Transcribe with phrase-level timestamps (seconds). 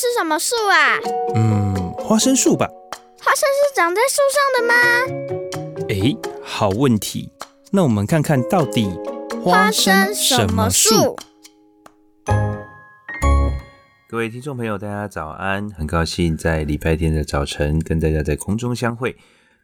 [0.00, 0.96] 是什么树啊？
[1.34, 2.66] 嗯，花生树吧。
[3.18, 4.74] 花生是长在树上的吗？
[5.90, 7.30] 哎，好问题。
[7.70, 8.88] 那我们看看到底
[9.44, 11.18] 花生什么树？
[14.08, 15.68] 各位听众朋友，大家早安！
[15.68, 19.14] 很高兴在礼拜天的早晨跟大家在空中相会。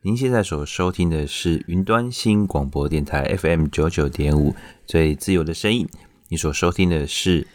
[0.02, 4.54] 您现在所收听的是云端新广播电台 FM 九九点五，
[4.86, 5.88] 最自由的声音。
[6.28, 7.46] 你所收听的是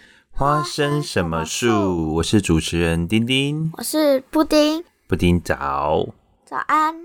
[0.42, 2.16] 花生什么树？
[2.16, 4.84] 我是主持人丁丁，我是布丁。
[5.08, 6.96] 布丁早，早安。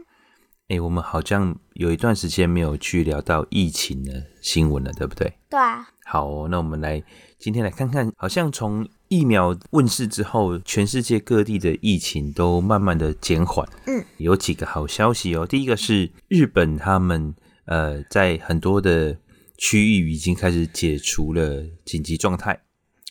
[0.68, 5.30] 哎，我们好像有一段时间没有去聊到疫情的新闻了，对不对？
[5.50, 5.86] 对啊。
[6.06, 7.04] 好哦，那我们来
[7.38, 13.68] 今天来看看，好像从疫苗问世之后，全世界各地的疫情都慢慢的减缓。
[13.86, 15.46] 嗯，有几个好消息哦。
[15.46, 17.34] 第一个是日本，他们
[17.66, 19.18] 呃在很多的
[19.58, 22.62] 区域已经开始解除了紧急状态。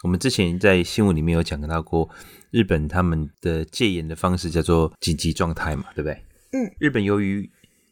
[0.05, 2.07] 我们之前在新闻里面有讲到过，
[2.51, 6.13] 日本他们的戒严的方式叫做紧急状态嘛，对不对？
[6.51, 7.49] 嗯，日本由于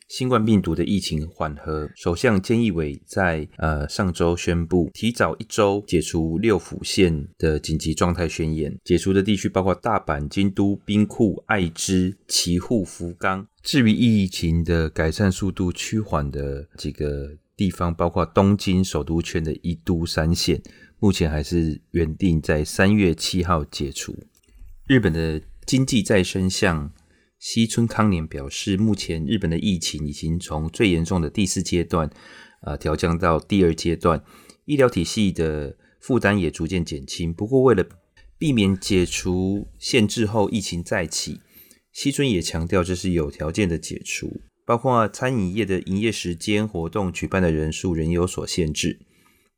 [0.10, 8.78] 新冠病毒的疫情缓和，首相菅义伟在呃上周宣布提早一周解除六府县的紧急状态宣言。
[8.84, 13.44] 解除的地区包括大阪、京都、兵库、爱知、岐阜、福冈。
[13.64, 20.62] 至于疫情的改善速度趋缓的几个地方，包括东京首都圈的一都三县，
[21.04, 24.16] 目前还是原定在三月七号解除。
[24.88, 26.94] 日本的经济再生相。
[27.38, 32.10] 西村康稔表示，目前日本的疫情已经从最严重的第四阶段，
[32.62, 34.24] 呃，调降到第二阶段，
[34.64, 37.34] 医疗体系的负担也逐渐减轻。
[37.34, 37.86] 不过，为了
[38.38, 41.42] 避免解除限制后疫情再起，
[41.92, 49.02] 西村也强调这是有条件的解除，包括餐饮业的营业时间、活动举办的人数仍有所限制。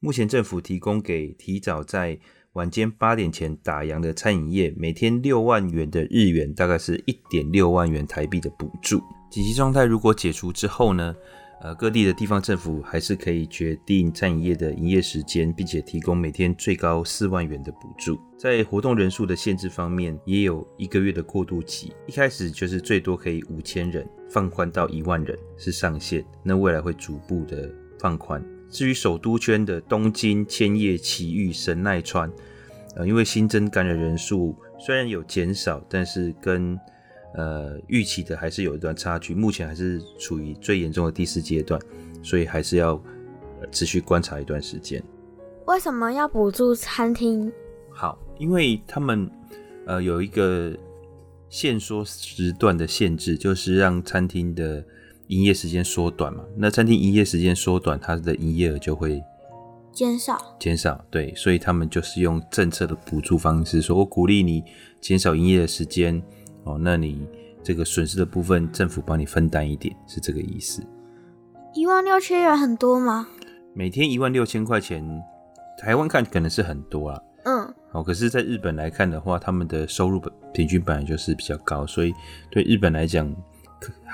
[0.05, 2.15] 目前政府提供给提早在
[2.53, 9.01] 晚间八点前打烊的餐饮业，每天六万元的日元，大概是一点六万元台币的补助。
[9.31, 11.15] 紧急状态如果解除之后呢，
[11.59, 18.19] 呃，各地的地方政府还是可以决定餐饮业的营业时间，并且提供每天最高四万元的补助。
[18.37, 28.45] 在活动人数的限制方面，也有一个月的过渡期，一开始就是最多可以五千人，放宽到一万人是上限，那未来会逐步的放宽。
[28.75, 32.29] 至于首都圈的东京、千叶、埼玉、神奈川，
[32.97, 36.77] 呃，因为新增感染人数虽然有减少，但是跟
[37.35, 39.33] 呃预期的还是有一段差距。
[39.33, 41.79] 目前还是处于最严重的第四阶段，
[42.21, 43.01] 所以还是要
[43.71, 45.01] 持续观察一段时间。
[45.67, 47.49] 为什么要补助餐厅？
[47.93, 49.31] 好，因为他们
[49.85, 50.77] 呃有一个
[51.47, 54.85] 限缩时段的限制，就是让餐厅的。
[55.27, 59.23] 营业时间缩短嘛，那餐厅营业时间缩短，它的营业额就会
[59.91, 60.55] 减少。
[60.59, 64.63] 减少，对，所以他们就是用政策的补助方式，说我鼓励你
[65.01, 66.21] 减少营业的时间，
[66.63, 67.25] 哦，那你
[67.63, 70.85] 这个损失的部分，政府帮你分担一点，是这个意思。
[71.73, 73.27] 一万六千元很多吗？
[73.73, 75.03] 每天一万六千块钱，
[75.81, 77.19] 台湾看可能是很多啊。
[77.45, 77.73] 嗯。
[77.93, 80.21] 哦，可是，在日本来看的话，他们的收入
[80.53, 82.13] 平均本来就是比较高，所以
[82.51, 83.35] 对日本来讲。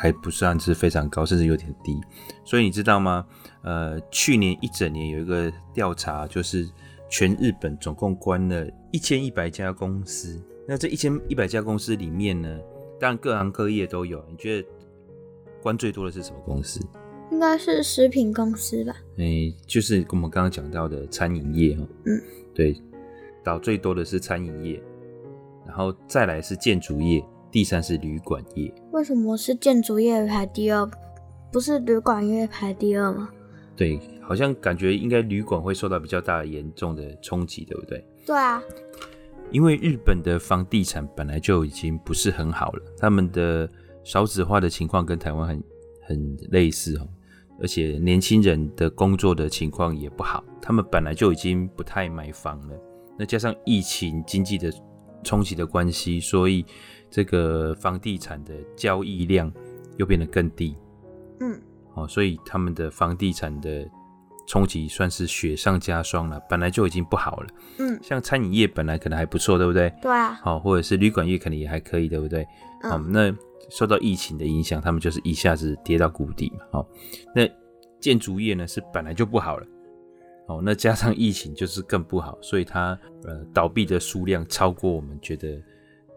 [0.01, 1.95] 还不算是非常高，甚至有点低。
[2.43, 3.23] 所以你知道吗？
[3.61, 6.67] 呃，去年一整年有一个调查，就是
[7.07, 10.41] 全日本总共关了一千一百家公司。
[10.67, 12.59] 那这一千一百家公司里面呢，
[12.99, 14.25] 当然各行各业都有。
[14.27, 14.67] 你觉得
[15.61, 16.79] 关最多的是什么公司？
[17.29, 18.95] 应该是食品公司吧？
[19.17, 21.77] 哎、欸，就是我们刚刚讲到的餐饮业。
[22.05, 22.19] 嗯，
[22.55, 22.75] 对，
[23.43, 24.81] 倒最多的是餐饮业，
[25.63, 27.23] 然后再来是建筑业。
[27.51, 30.89] 第三是旅馆业，为什么是建筑业排第二，
[31.51, 33.29] 不是旅馆业排第二吗？
[33.75, 38.05] 对，好像感觉应该旅馆会受到比较大的严重的冲击，对不对？
[38.25, 38.63] 对啊，
[39.51, 43.69] 因为日本的房地产本来就已经不是很好了，他们的
[44.01, 45.63] 少子化的情况跟台湾很
[46.07, 47.07] 很类似哦，
[47.59, 52.79] 而且年轻人的工作的情况也不好，他们本来就已经不太买房了，
[53.19, 54.71] 那加上疫情经济的
[55.21, 56.65] 冲击的关系，所以。
[57.11, 59.51] 这个房地产的交易量
[59.97, 60.77] 又变得更低，
[61.41, 61.61] 嗯，
[61.93, 63.85] 哦，所以他们的房地产的
[64.47, 66.39] 冲击算是雪上加霜了。
[66.49, 67.47] 本来就已经不好了，
[67.79, 69.93] 嗯，像餐饮业本来可能还不错，对不对？
[70.01, 72.45] 对啊，好，或者是旅馆业可能也还可以，对不对？
[72.81, 73.35] 好，嗯，那
[73.69, 76.65] 受到疫情的影响，他们就是一下子跌到谷底嘛。
[76.71, 76.87] 好，
[77.35, 77.45] 那
[77.99, 79.67] 建筑业呢是本来就不好了，
[80.47, 85.61] 哦，那加上疫情就是更不好，所以它呃倒闭的数量超过我们觉得。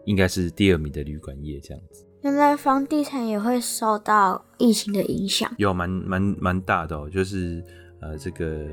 [0.05, 2.05] 应该是第二名的旅馆业这样子。
[2.21, 7.63] 现在房地产也会受到疫情的影响，有蛮蛮蛮大的哦，就是
[8.01, 8.65] 呃这个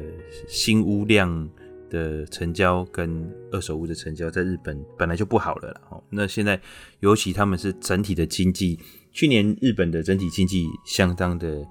[0.49, 1.49] 新屋量
[1.91, 6.59] 的成交跟二手屋的成交在日本本来就不好了，然后那现在
[7.01, 8.79] 尤其他们是整体的经济，
[9.13, 11.63] 去年日本的整体经济相当的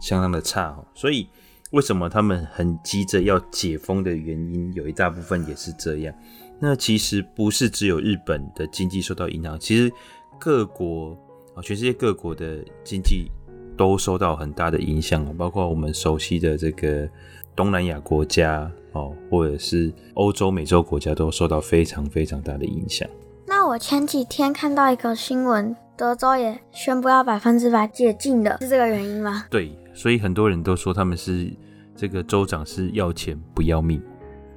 [0.00, 1.28] 相当的差，所以
[1.70, 6.12] 为什么他们很急着要解封的原因，有一大部分也是这样。
[6.60, 9.92] 那其实不是只有日本的经济受到影响，其实
[10.40, 11.16] 各国
[11.54, 13.30] 啊，全世界各国的经济
[13.76, 17.08] 都受到很大的影响，包括我们熟悉的这个
[17.54, 23.08] 东南亚国家哦，或者是欧洲、美洲国家都受到非常非常大的影响。
[23.46, 29.46] 那我前几天看到一个新闻，德州也宣布要百分之百解禁的，是这个原因吗？
[29.48, 31.52] 对，所以很多人都说他们是
[31.94, 34.02] 这个州长是要钱不要命。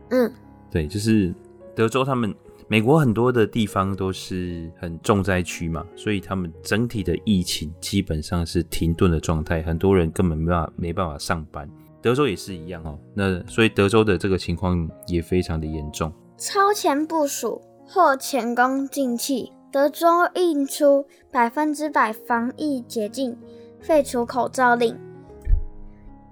[0.10, 0.34] 嗯，
[0.72, 1.32] 对，就是。
[1.76, 2.34] 德州，他们
[2.68, 11.70] 美国很多的地方都是很重灾区嘛，所以他们整体的疫情基本上是停顿的状态，很多人根本没办法没办法上班。
[12.02, 16.12] 德州也是一样哦，那所以德州的这个情况也非常的严重。
[16.38, 23.38] 超前部署或前功尽弃，德州印出百分之百防疫解禁，
[23.80, 24.98] 废除口罩令。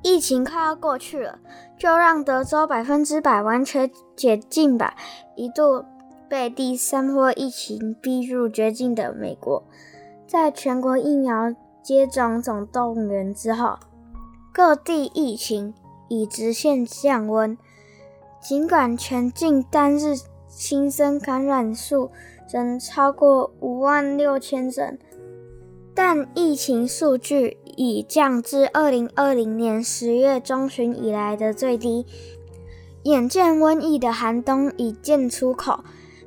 [0.01, 1.37] 疫情快要过去了，
[1.77, 4.97] 就让德州百分之百完全解禁吧。
[5.37, 5.85] 一度
[6.27, 9.63] 被第三波疫情逼入绝境的美国，
[10.27, 13.79] 在全国疫苗接种总动员之后，
[14.53, 15.73] 各地疫情
[16.09, 17.57] 已直线降温。
[18.41, 20.15] 尽管全境单日
[20.47, 22.11] 新增感染数
[22.51, 24.99] 仍超过五万六千人。
[25.95, 32.05] 但疫情数据已降至二零二零年十月中旬以来的最低。
[33.09, 35.83] 眼见瘟疫的寒冬已见出口，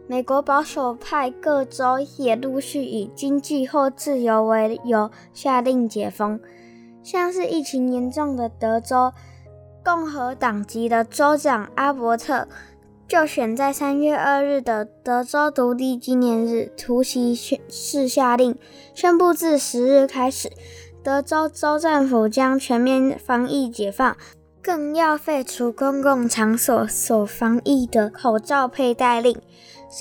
[0.08, 6.40] 美国保守派各州也陆续以经济或自由为由下令解封。
[7.00, 9.12] 像是疫情严重的德州，
[9.84, 12.48] 共和党籍的州长阿伯特。
[13.06, 18.56] 就选在三月二日的德州独立纪念日突袭宣誓下令，
[18.94, 20.50] 宣布自十日开始，
[21.04, 24.16] 德州州政府将全面防疫解放，
[24.62, 29.36] 更要废除公共场所所防疫的口罩佩戴令。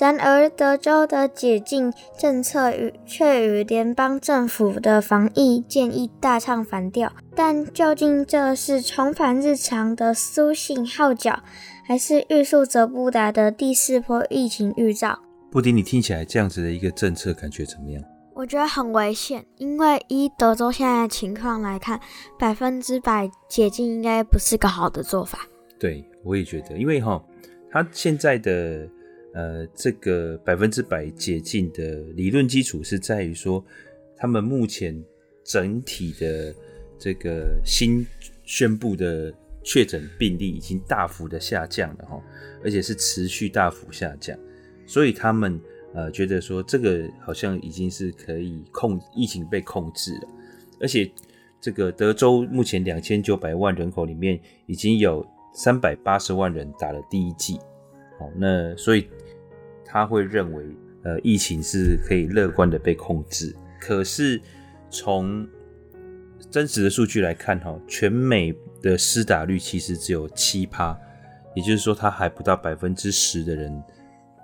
[0.00, 7.12] 然而，德州的解禁政策与却与联邦政府的防疫建议大唱反调。
[7.34, 11.42] 但究竟这是重返日常的苏醒号角？
[11.84, 15.18] 还是欲速则不达的第四波疫情预兆。
[15.50, 18.02] 布丁，你听起来这样子的一个政策，感觉怎么样？
[18.34, 22.00] 我觉得很危险，因为依德州现在的情况来看，
[22.38, 25.46] 百分之百解禁应该不是个好的做法。
[25.78, 27.22] 对，我也觉得，因为哈，
[27.70, 28.88] 他现在的
[29.34, 31.82] 呃这个百分之百解禁的
[32.14, 33.64] 理论基础是在于说，
[34.16, 35.02] 他们目前
[35.44, 36.54] 整体的
[36.98, 38.06] 这个新
[38.44, 39.34] 宣布的。
[39.64, 42.20] 确诊病例已经大幅的下降了哈，
[42.64, 44.36] 而且是持续大幅下降，
[44.88, 45.56] 所以他们
[45.94, 50.28] 呃觉得说这个好像已经是可以控疫情被控制了，
[50.80, 51.10] 而且
[51.60, 57.58] 这个德州目前两千九百万人口里面已经有三百八十万人打了第一剂，
[58.18, 59.08] 好，那所以
[59.84, 60.64] 他会认为
[61.04, 64.40] 呃疫情是可以乐观的被控制，可是
[64.90, 65.46] 从
[66.50, 68.54] 真实的数据来看哈，全美。
[68.82, 70.98] 的施打率其实只有七趴，
[71.54, 73.82] 也就是说，它还不到百分之十的人，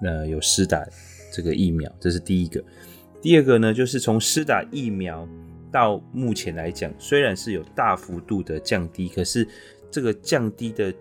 [0.01, 0.87] 呃，有施打
[1.33, 2.63] 这个疫苗，这是第一个。
[3.21, 5.29] 第二个呢，就是从施打疫苗
[5.73, 9.47] 到目前来讲，虽然是有大幅度的降低，可是
[9.91, 10.95] 这个降低的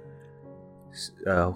[1.26, 1.56] 呃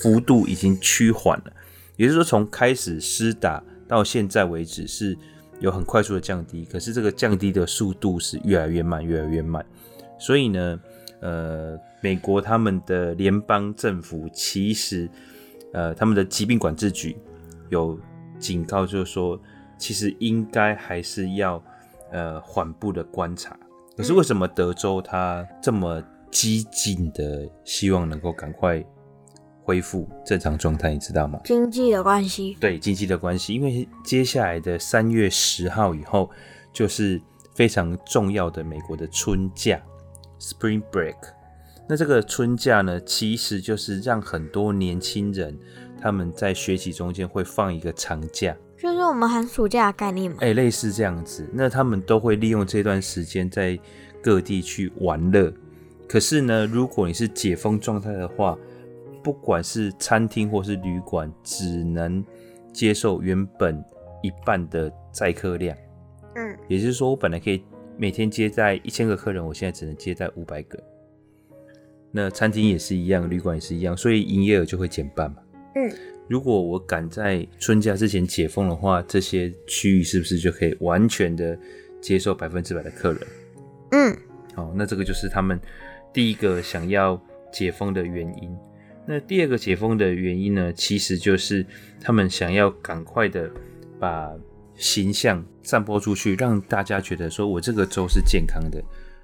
[0.00, 1.52] 幅度已经趋缓了。
[1.96, 5.16] 也就是说，从开始施打到现在为止是
[5.60, 9.64] 有很快速的降低，可是这个降低的速度是越来越慢，越来越慢。
[10.18, 10.80] 所以呢，
[11.20, 15.08] 呃，美国他们的联邦政府其实，
[15.72, 17.16] 呃，他们的疾病管制局
[17.70, 17.98] 有
[18.38, 19.40] 警告，就是说，
[19.76, 21.62] 其实应该还是要
[22.10, 23.58] 呃缓步的观察。
[23.96, 28.84] 可是为什么德州它这么激进的希望能够赶快
[29.62, 31.40] 恢复正常状态，你知道吗？
[31.44, 32.56] 经济的关系。
[32.60, 36.30] 对，经济的关系，因为接下来的三月十号以后
[36.72, 37.20] 就是
[37.54, 39.80] 非常重要的美国的春假。
[40.40, 41.16] Spring Break，
[41.88, 45.58] 那这个春假呢，其实就是让很多年轻人
[46.00, 50.38] 他们在学习中间会放一个长假，就是我们寒暑假的概念嘛。
[50.40, 53.78] 哎、欸，类似这样子，那他们都会利用这段时间在
[54.22, 55.52] 各地去玩乐。
[56.08, 58.58] 可是呢，如果你是解封状态的话，
[59.22, 62.24] 不管是餐厅或是旅馆，只能
[62.72, 63.84] 接受原本
[64.22, 65.76] 一半的载客量。
[66.34, 67.62] 嗯，也就是说，我本来可以。
[68.00, 70.78] 每天接待一千个客人，我现在只能接待五百个。
[72.12, 75.38] 那餐厅也是一样，旅馆也是一样，所以营业额就会减半嘛。
[75.74, 75.92] 嗯，
[76.28, 81.56] 如果我赶在春假之前解封的话，这些区域是不是就可以完全的
[82.00, 83.20] 接受百分之百的客人？
[83.92, 84.16] 嗯，
[84.54, 85.60] 好，那这个就是他们
[86.12, 87.20] 第一个想要
[87.52, 88.56] 解封的原因。
[89.06, 91.64] 那第二个解封的原因呢，其实就是
[92.00, 93.50] 他们想要赶快的
[93.98, 94.32] 把
[94.74, 98.82] 形象散播出去，让大家觉得说我这个州是健康的，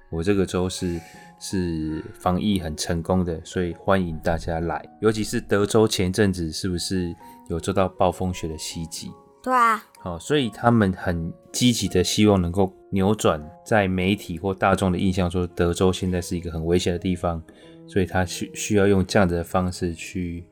[0.09, 0.99] 我这个州是。
[1.39, 4.83] 是防疫很成功的，所以欢迎大家来。
[5.01, 7.15] 尤其是德州前阵子是不是
[7.49, 9.11] 有受到暴风雪的袭击？
[9.43, 17.43] 对啊，好，所以他们很积极的希望能够扭转在媒体或大众的印象，说德州现在是一个很危险的地方，
[17.85, 20.43] 所以他需需要用这样子的方式去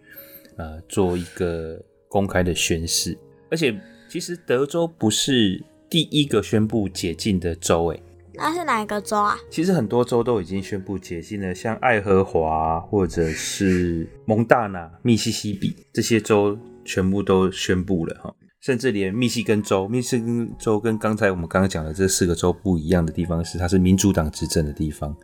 [0.58, 3.18] 呃做一个公开的宣誓。
[3.50, 3.75] 而且
[4.08, 8.04] 其实德州不是第一个宣布解禁的州，诶。
[8.36, 9.38] 那是哪一个州啊？
[9.50, 18.34] 其实很多州都已经宣布解禁了，像爱荷华或者是蒙大拿、密西西比这些州全部都宣布了哈。
[18.60, 25.16] 甚至连密西根州，密西根州跟刚才我们刚刚讲的这四个州不一样的地方是，它是民主党执政的地方，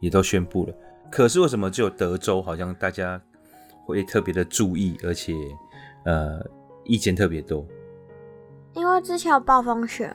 [0.00, 0.74] 也都宣布了。
[1.10, 3.20] 可是为什么只有德州好像大家
[3.84, 5.34] 会特别的注意，而且
[6.04, 6.40] 呃
[6.84, 7.66] 意见特别多？
[8.74, 10.14] 因为之前有暴风雪。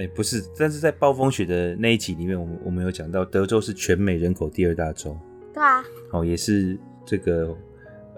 [0.00, 5.14] 哎、欸，不是，但是在暴风雪的那一集里面，我们我们有讲到，德州是全美人口第二大州。
[5.52, 5.84] 对啊。
[6.10, 7.54] 哦，也是这个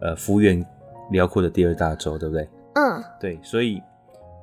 [0.01, 0.65] 呃，幅员
[1.11, 2.49] 辽阔的第二大州，对不对？
[2.75, 3.03] 嗯。
[3.21, 3.83] 对，所以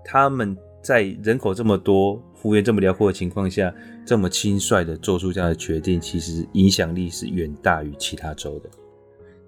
[0.04, 3.74] 他们在人口这么多、幅员这么辽阔的情况下，
[4.06, 8.70] 这么轻率的做出这样的决定，其实影响力是远大于其他州的。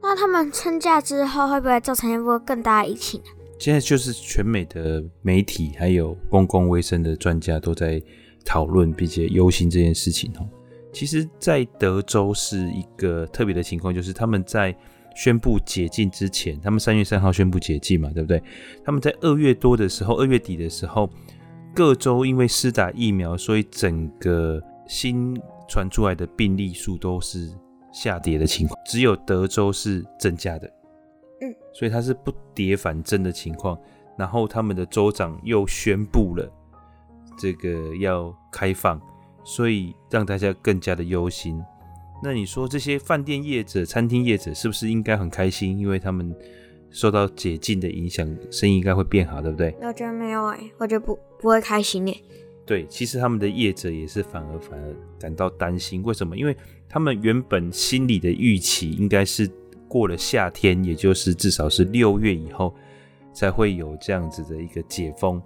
[0.02, 3.22] 那他们春假之后，会不会造成一波更大的疫情？
[3.62, 8.02] 现在就是全美的媒体还有公共卫生的专家都在
[8.44, 10.50] 讨论并且忧心这件事情哦。
[10.92, 14.76] 其实，在德州是一个特别的情况，就是他们在
[15.16, 18.42] 宣布解禁之前，他们三月三号宣布解禁嘛，对不对？
[18.84, 21.08] 他们在二月多的时候，二月底的时候，
[21.76, 25.40] 各州因为施打疫苗，所以整个新
[25.70, 27.48] 传出来的病例数都是
[27.94, 30.68] 下跌的情况，只有德州是增加的。
[31.42, 33.76] 嗯，所以它是不跌反增的情况，
[34.16, 36.48] 然后他们的州长又宣布了
[37.38, 39.02] 这个要开放，
[39.44, 41.60] 所以让大家更加的忧心。
[42.24, 45.80] 那你说这些饭店业者、餐厅业者是不是应该很开心？
[45.80, 46.32] 因为他们
[46.92, 49.76] 受到解禁的影响，生意应该会变好，对不对？
[49.82, 52.16] 我觉得没有哎、欸，我觉得不不会开心耶。
[52.68, 56.04] 对，其实他们的业者也是反而反而感到担心。
[56.04, 56.38] 为什么？
[56.38, 56.56] 因为
[56.88, 59.50] 他们原本心里的预期应该是。
[59.92, 62.74] 过了夏天，也就是至少是六月以后，
[63.34, 65.42] 才会有这样子的一个解封。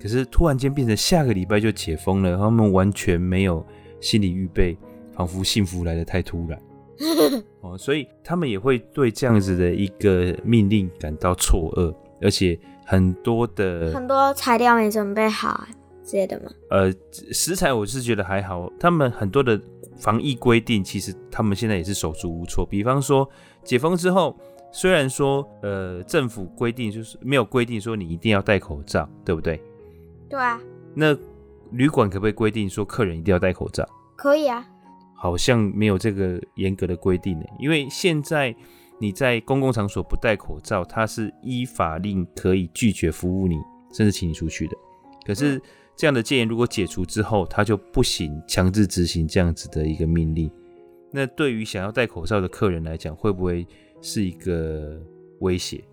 [0.00, 3.64] 可是突然间变成下个礼拜就解封了，他们完全没有
[4.00, 4.76] 心理预备，
[5.12, 6.60] 仿佛幸福来得太突然
[7.62, 15.64] 哦，所以他们也会对这样子的一个命令感到错愕，而且很多的很多材料没准备好
[16.04, 16.50] 之类的吗？
[16.70, 16.92] 呃，
[17.30, 19.60] 食材我是觉得还好，他们很多的
[19.96, 23.28] 防疫规定，其实他们现在也是手足无措，比方说。
[23.64, 24.38] 解封之后，
[24.72, 29.60] 虽然说呃政府规定就是没有规定说你一定要戴口罩，对不对？
[30.28, 30.60] 对啊。
[30.94, 31.16] 那
[31.70, 33.88] 旅馆可不可以规定说客人一定要戴口罩？
[34.16, 34.66] 可以啊。
[35.14, 38.54] 好像没有这个严格的规定呢，因为现在
[38.98, 43.56] 你在公共场所不戴口罩，它是依法令可以拒绝服务你，
[43.92, 44.76] 甚至请你出去的。
[45.24, 45.62] 可是
[45.96, 50.50] 这样的戒严如果解除之后，它就不行强制执行这样子的一个命令。
[51.14, 53.66] 那对于想要戴口罩的客人来讲，会不会
[54.00, 54.98] 是一个
[55.40, 55.84] 威胁？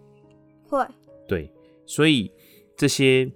[0.65, 0.87] 会。
[1.27, 1.51] 对，
[1.85, 2.31] 所以
[2.77, 3.29] 这些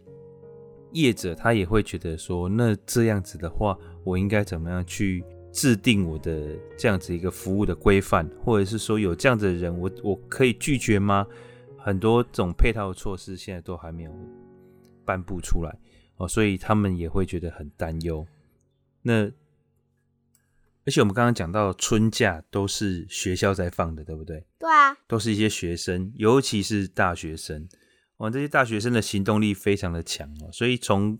[0.93, 5.21] 业者他也会觉得说，那这样子的话，我应该怎么样去
[5.51, 11.27] 制定我的这样子一个服务的规范，或者是说有这样子的人，我我可以拒绝吗？
[11.77, 14.11] 很多这种配套的措施现在都还没有
[15.03, 15.77] 颁布出来
[16.15, 18.25] 哦，所以他们也会觉得很担忧。
[19.01, 19.29] 那。
[20.85, 24.45] 而且我们刚刚讲到春假都是学校在放的，对不对？
[24.59, 27.67] 对啊，都是一些学生，尤其是大学生，
[28.17, 31.17] 哇，这些大学生的行动力非常的强哦，所以从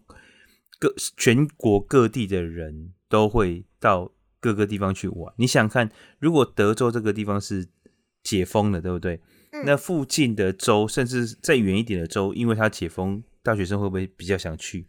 [0.80, 5.34] 各全国各地的人都会到各个地方去玩。
[5.38, 5.90] 你想看，
[6.20, 7.68] 如果德州这个地方是
[8.22, 9.22] 解封了，对不对？
[9.52, 9.64] 嗯。
[9.66, 14.88] 那附近的州，甚至再远一点的州，因为它解封，大学生会不会比较想去？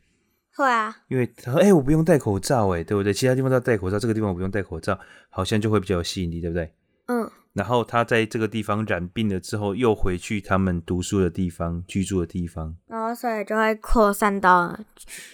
[0.56, 3.12] 会啊，因为他说：“哎、欸，我不用戴口罩，哎，对不对？
[3.12, 6.72] 其他地方都要戴口罩，这个地方我不用戴口罩，好像就会比较有吸引力，对不对？”
[7.08, 7.30] 嗯。
[7.54, 14.76] 然后他在这个地方染病了之后，又回去他们读书的地方、居住的地方，然后所以就会扩散到。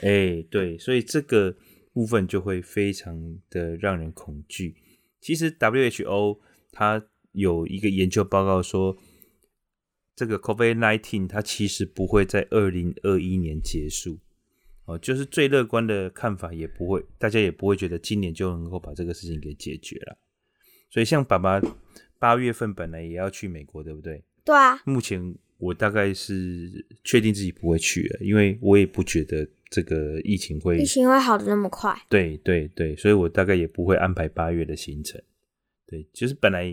[0.03, 1.55] 哎、欸，对，所以这个
[1.95, 4.77] 部分就会非常的让人恐惧。
[5.19, 6.39] 其实 WHO
[6.73, 8.95] 它有一个研究报告说，
[10.15, 14.19] 这个 COVID-19 它其实不会在二零二一年结束
[14.91, 20.19] 哦，就是最乐观的看法也不会，大家也不会觉得今年就能够把这个事情给解决了。
[20.91, 21.61] 所以像爸爸
[22.19, 24.25] 八月份本来也要去美国，对不对？
[24.45, 24.81] 对啊。
[24.85, 31.97] 目前我大概是确定自己不会去了，因为我也不觉得这个疫情会疫情会好的那么快。
[32.09, 35.23] 对对对，所以我大概也不会安排八月的行程。
[35.87, 36.67] 对，就是本来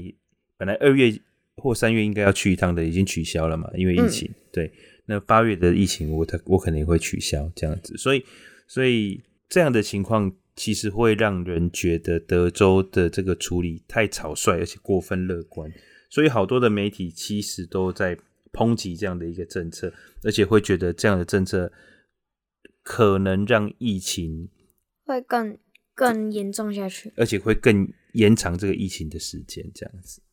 [0.57, 1.13] 本来二月
[1.57, 4.27] 或三月应该要去一趟的，已经取消了嘛，因为疫情。
[4.29, 4.71] 嗯、对，
[5.07, 8.23] 那八月的疫情我他我可能也会取消这样子，所以
[8.67, 10.31] 所以这样的情况。
[10.59, 15.71] 其实会让人觉得德州的这个处理太草率，而且过分乐观，
[16.09, 18.17] 所以好多的媒体其实都在
[18.51, 21.71] 抨击这样的一个政策，而且会觉得这样的政策
[22.81, 24.49] 可能让疫情
[25.05, 25.55] 会更
[25.93, 30.23] 更严重下去，而且会更延长这个疫情的时间，这样子。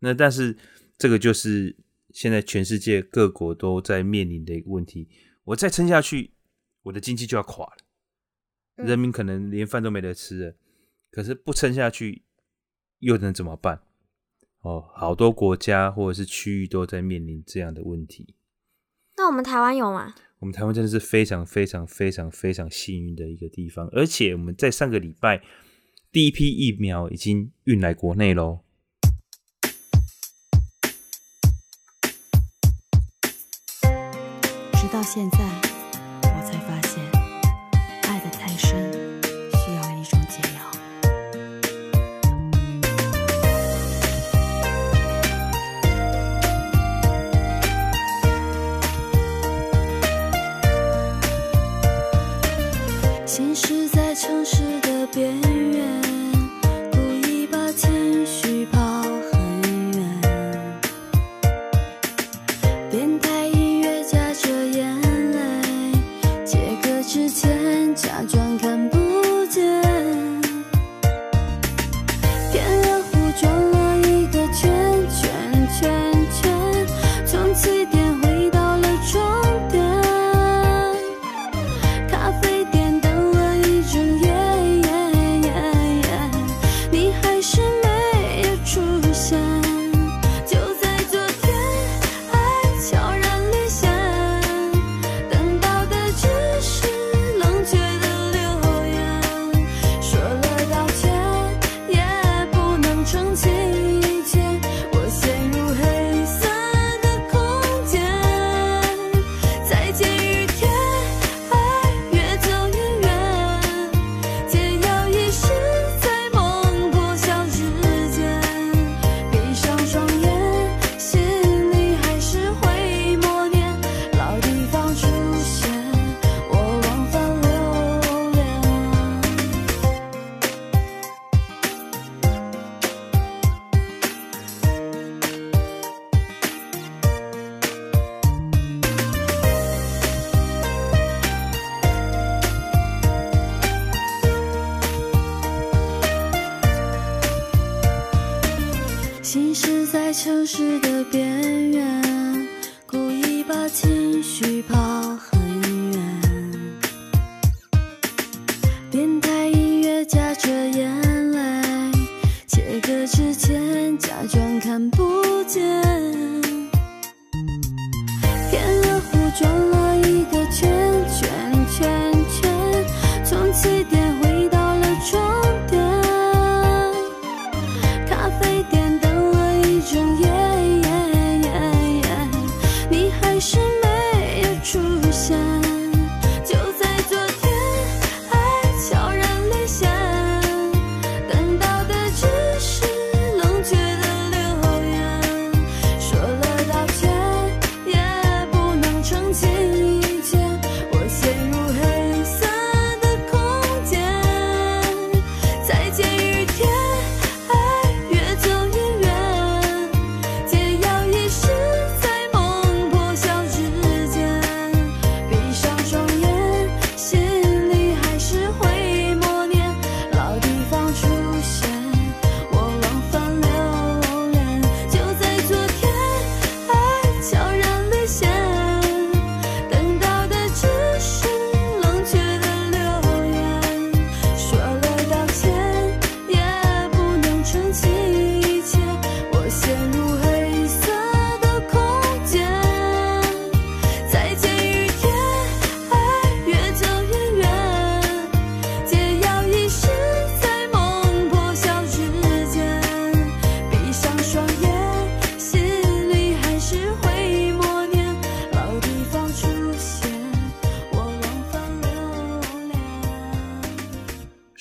[0.00, 0.56] 那但是
[0.98, 1.76] 这个就是
[2.12, 5.08] 现在全世界各国都在面临的一个问题，
[5.44, 6.32] 我再撑下去，
[6.82, 8.84] 我的经济就要垮了。
[8.84, 10.56] 人民可能连饭都没得吃了，
[11.10, 12.22] 可是不撑下去
[13.00, 13.80] 又能怎么办？
[14.60, 18.34] 哦，好多国家或者是区域都在面临这样的问题。
[19.16, 20.14] 那我们台湾有吗？
[20.38, 25.42] 我们台湾真的是非常非常非常非常幸运的一个地方，而且我们在上个礼拜
[26.12, 28.60] 第一批疫苗已经运来国内喽。
[34.98, 35.67] 到现在。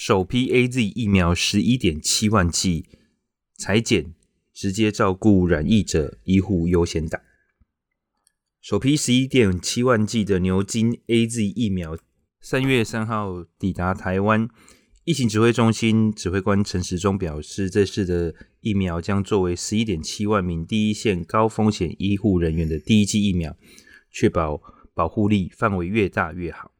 [0.08, 2.86] 首批 AZ 疫苗十一点七万剂，
[3.58, 4.14] 裁剪
[4.54, 7.22] 直接照顾染疫者，医护优先打。
[8.62, 11.98] 首批十一点七万剂的牛津 AZ 疫苗，
[12.40, 14.48] 三月三号抵达台湾。
[15.04, 23.58] 疫情指挥中心指挥官陈时中表示，这次的疫苗将作为十一点七万名第一线高风险医护人员的第一剂疫苗，
[24.10, 24.62] 确保
[24.94, 26.72] 保护力范围越大越好。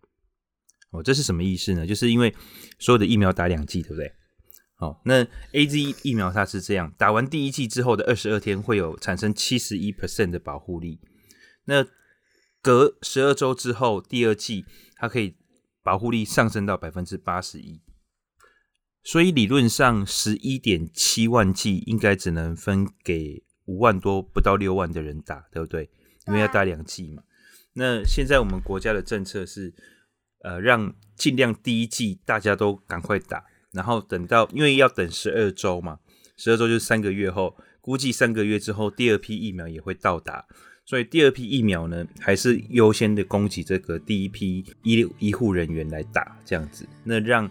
[0.92, 1.86] 哦，这是什么意思呢？
[1.86, 2.34] 就是因为
[2.80, 4.14] 所有的疫苗打两剂，对不对？
[4.76, 11.00] 好，那 AZ 疫苗它是这样，打完第一剂之后的二十二天会有产生七十一 percent 的保护力，
[11.66, 11.84] 那
[12.62, 14.66] 隔十二周之后，第二剂
[14.98, 15.36] 它可以
[15.82, 17.82] 保护力上升到百分之八十一，
[19.04, 25.90] 所以理论上十一点七万剂应该只能分给五万多不到六万的人打，对不对？
[26.28, 27.24] 因为要打两剂嘛。
[27.74, 29.74] 那现在我们国家的政策是。
[30.44, 36.00] 呃，让尽量第一剂大家都赶快打，然后等到因为要等十二周嘛，
[36.38, 40.46] 十二周就是三个月后，估计三个月之后第二批疫苗也会到达，
[40.86, 47.50] 所以第二批疫苗呢，还是优先的供给这个第一批医医护人员来打，这样子，那让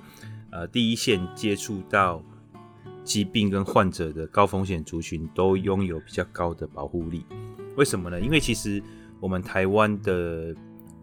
[0.52, 2.24] 呃第一线接触到
[3.02, 7.26] 疾病跟患者的高风险族群都拥有比较高的保护力。
[7.76, 8.20] 为什么呢？
[8.20, 8.80] 因为其实
[9.20, 10.54] 我们台湾的。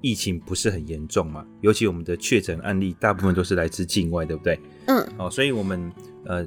[0.04, 4.60] 疫情不是很严重嘛，尤其我们的确诊案例大部分都是来自境外，对不对？
[4.88, 5.08] 嗯。
[5.18, 5.90] 哦，所以我们
[6.26, 6.46] 呃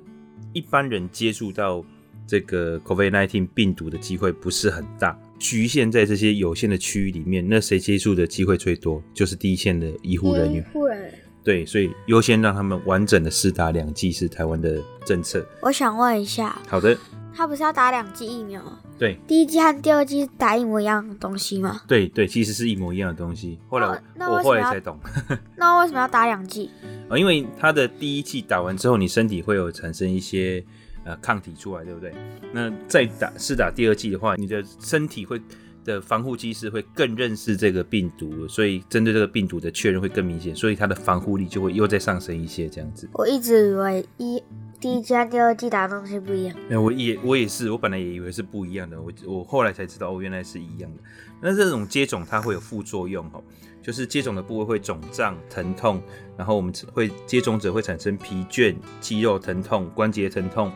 [0.53, 1.83] 一般人接触到
[2.27, 7.43] 这个 COVID-19 病毒的机会不是很大，局限在这些有限的区域里面。
[7.49, 9.03] 那谁接触的机会最多？
[9.15, 10.63] 就是第一线的医护人员。
[10.63, 11.15] 医护人员。
[11.43, 15.47] 对，所以优先让他们完整的施打两剂是台湾的政策。
[15.63, 16.61] 我想问一下。
[16.69, 16.95] 好的。
[17.37, 18.79] 他不是要打两剂疫苗吗？
[18.99, 21.83] 对，第一剂和第二剂打一模一样的东西吗？
[21.87, 23.59] 对对，其实是一模一样的东西。
[23.69, 23.87] 后来
[24.19, 24.99] 我，我后来才懂。
[25.55, 26.71] 那为什么要打两剂？
[27.11, 30.65] 啊，因为他的第一剂打完之后，你身体会有产生一些
[31.05, 32.15] 呃抗体出来，对不对？
[32.53, 35.39] 那再打试打第二剂的话，你的身体会
[35.85, 43.07] 的防护机制会更认识这个病毒，所以针对这个病毒的确认会更明显，所以它的防护力就会又再上升一些，这样子。
[43.13, 44.43] 我一直以为一。
[44.87, 46.57] 第一剂、第二季打的东西不一样。
[46.71, 51.03] 哎，我也我也是，我本来也以为是不一样的，我我后来才知道，哦，原来是一样的。
[51.41, 53.43] 那这种接种它会有副作用哦，
[53.83, 56.01] 就是接种的部位会肿胀、疼痛，
[56.37, 60.71] 然后我们会接种者会产生疲倦、肌肉疼痛、关节疼痛，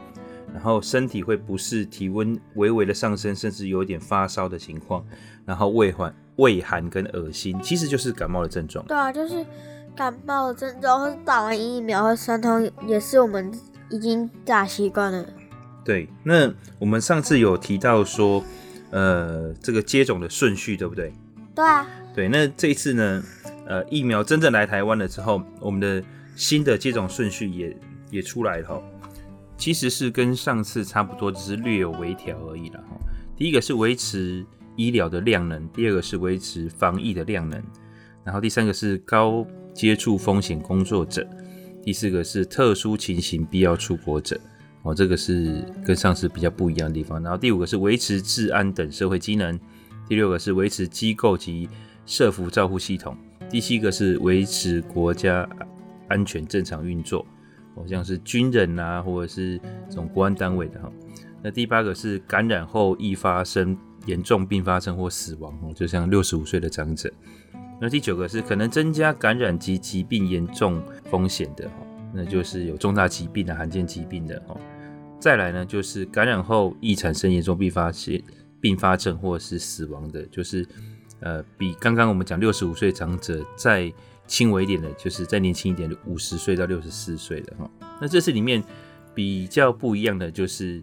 [0.53, 5.07] 然后身体会不适、体温微微的上升，甚至有点发烧的情况，
[5.47, 8.85] 然后胃寒、胃寒跟恶心，其实就是感冒的症状。
[8.87, 9.47] 对啊，就是
[9.95, 13.53] 感冒的症状，或是打完疫苗会酸痛，也是我们。
[13.91, 15.27] 已经打习惯了。
[15.85, 18.43] 对，那我们上次有提到说，
[18.91, 21.13] 呃，这个接种的顺序对不对？
[21.55, 21.87] 对啊。
[22.15, 23.23] 对，那这一次呢，
[23.67, 26.03] 呃，疫苗真正来台湾了之后，我们的
[26.35, 27.77] 新的接种顺序也
[28.11, 28.83] 也出来了哈。
[29.57, 32.97] 其实是跟上次差不多，只是略有微调而已了哈。
[33.37, 34.45] 第一个是维持
[34.77, 37.63] 医疗的量能，第二个是维持防疫的量能，
[38.25, 41.27] 然后第三个是高接触风险工作者。
[41.83, 44.39] 第四个是特殊情形必要出国者，
[44.83, 47.23] 哦，这个是跟上次比较不一样的地方。
[47.23, 49.59] 然后第五个是维持治安等社会机能，
[50.09, 51.69] 第六个是维持机构及
[52.05, 53.17] 社福照护系统，
[53.49, 55.49] 第七个是维持国家
[56.09, 57.27] 安全正常运作，
[57.75, 60.93] 哦，像是军人啊，或者是这种国安单位的哈。
[61.43, 67.11] 那第八个是感染后易发生严重并发症或死亡，哦，就像六十五岁的长者。
[67.83, 71.77] 那第九个是可能增加感染及疾病严重风险的哈，
[72.13, 74.55] 那就是有重大疾病的、罕见疾病的哈。
[75.19, 78.23] 再来呢，就是感染后易产生严重并发性
[78.61, 80.67] 并发症或者是死亡的，就是
[81.21, 83.91] 呃比刚刚我们讲六十五岁长者再
[84.27, 87.71] 轻微一点的，就是再年轻一点的五十岁到六十四岁的哈。
[87.99, 88.63] 那这次里面
[89.15, 90.83] 比较不一样的就是，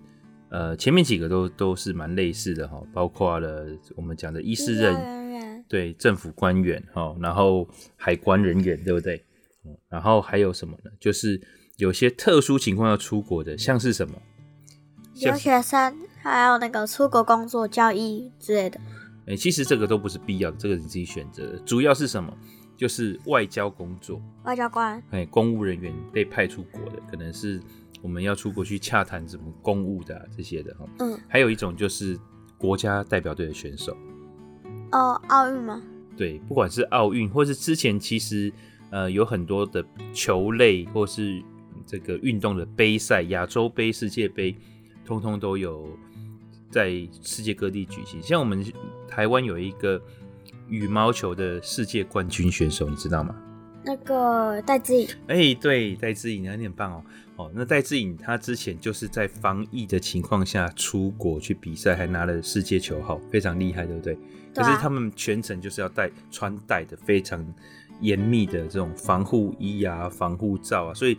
[0.49, 5.26] 呃前面几个都都是蛮类似的哈，包括了我们讲的医师人。
[5.67, 9.23] 对，政府官员哈，然后海关人员，对不对？
[9.89, 10.91] 然后还有什么呢？
[10.99, 11.41] 就是
[11.77, 14.13] 有些特殊情况要出国的，像是什么？
[15.15, 18.79] 留学生，还有那个出国工作、交易之类的。
[19.25, 21.59] 哎，其实这个都不是必要的，这个你自己选择的。
[21.65, 22.31] 主要是什么？
[22.77, 27.59] 就是外交工作，外交官，哎，公务人员被派出国的，可能是
[28.03, 30.85] 我们要出国去洽谈什么公务的、啊、这些的哈。
[30.99, 32.15] 嗯，还有一种就是
[32.55, 33.97] 国家代表队的选手。
[34.91, 35.81] 哦，奥运吗？
[36.15, 38.51] 对，不管是奥运，或是之前其实
[38.89, 41.41] 呃有很多的球类，或是
[41.85, 44.55] 这个运动的杯赛，亚洲杯、世界杯，
[45.05, 45.87] 通通都有
[46.71, 48.21] 在世界各地举行。
[48.21, 48.65] 像我们
[49.07, 50.01] 台湾有一个
[50.67, 53.35] 羽毛球的世界冠军选手，你知道吗？
[53.87, 57.03] 那个戴志颖，哎、欸，对，戴志颖，你很棒哦。
[57.37, 64.13] 哦，那戴志颖他之前就是在防疫的情况下出国去比赛，还拿了世界球号，非常厉害，对不对？
[64.53, 67.45] 对啊、可是他们全程就是要戴穿戴的非常
[68.01, 71.17] 严密的这种防护衣啊、防护罩啊，所以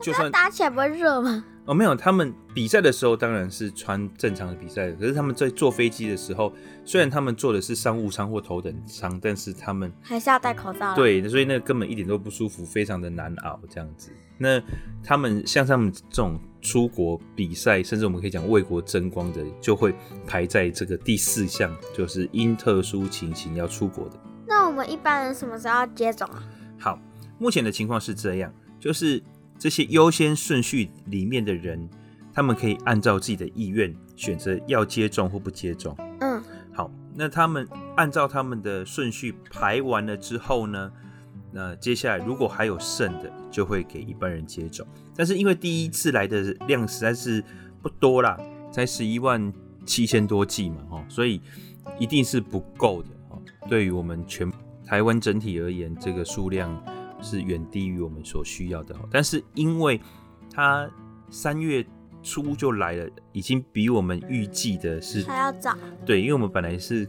[0.00, 1.44] 就算打起来不会热吗？
[1.66, 6.52] 哦，没有，他们比赛的时候当然是穿正常的比赛的，可是他们在坐飞机的时候，
[6.84, 10.94] 虽然他们坐的是商务舱或头等舱，但是他们还是要戴口罩。
[10.96, 14.10] 对，所以那根本一点都不舒服，非常的难熬这样子。
[14.36, 14.60] 那
[15.04, 19.94] 他们像他们这种出国比赛，甚至我们可以讲为国争光的，就会
[20.26, 24.18] 排在这个第四项，就是因特殊情形要出国的。
[24.48, 26.42] 那我们一般人什么时候要接种啊？
[26.80, 26.98] 好，
[27.38, 29.22] 目前的情况是这样，就是。
[29.60, 31.86] 这些优先顺序里面的人，
[32.32, 35.94] 他们可以按照自己的意愿选择要接种或不接种。
[36.20, 36.42] 嗯，
[36.72, 40.90] 好，那他们按照他们的顺序排完了之后呢，
[41.52, 44.86] 那接下来如果还有剩的，就会给一般人接种。
[45.14, 47.44] 但是因为第一次来的量实在是
[47.82, 48.40] 不多啦，
[48.72, 49.52] 才十一万
[49.84, 51.38] 七千多剂嘛，哈，所以
[51.98, 53.08] 一定是不够的。
[53.28, 54.50] 哈，对于我们全
[54.86, 56.82] 台湾整体而言，这个数量。
[57.22, 60.00] 是远低于我们所需要的，但是因为
[60.52, 60.90] 它
[61.30, 61.84] 三月
[62.22, 65.76] 初就来了，已经比我们预计的是还要早。
[66.04, 67.08] 对，因为我们本来是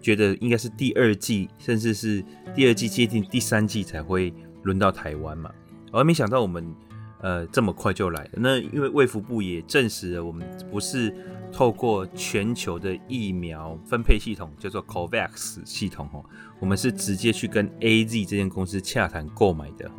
[0.00, 5.52] 觉得应该是第二季，甚至是第二季接近第三季才会轮到台湾嘛，
[5.92, 6.74] 而没想到我们
[7.20, 8.30] 呃这么快就来了。
[8.34, 11.14] 那因为卫福部也证实了，我们不是。
[11.52, 16.22] 透过全球的疫苗分配系统，叫做 COVAX 系统哦，
[16.58, 19.90] 我们是直接去跟 AZ 这间公司洽谈购买的。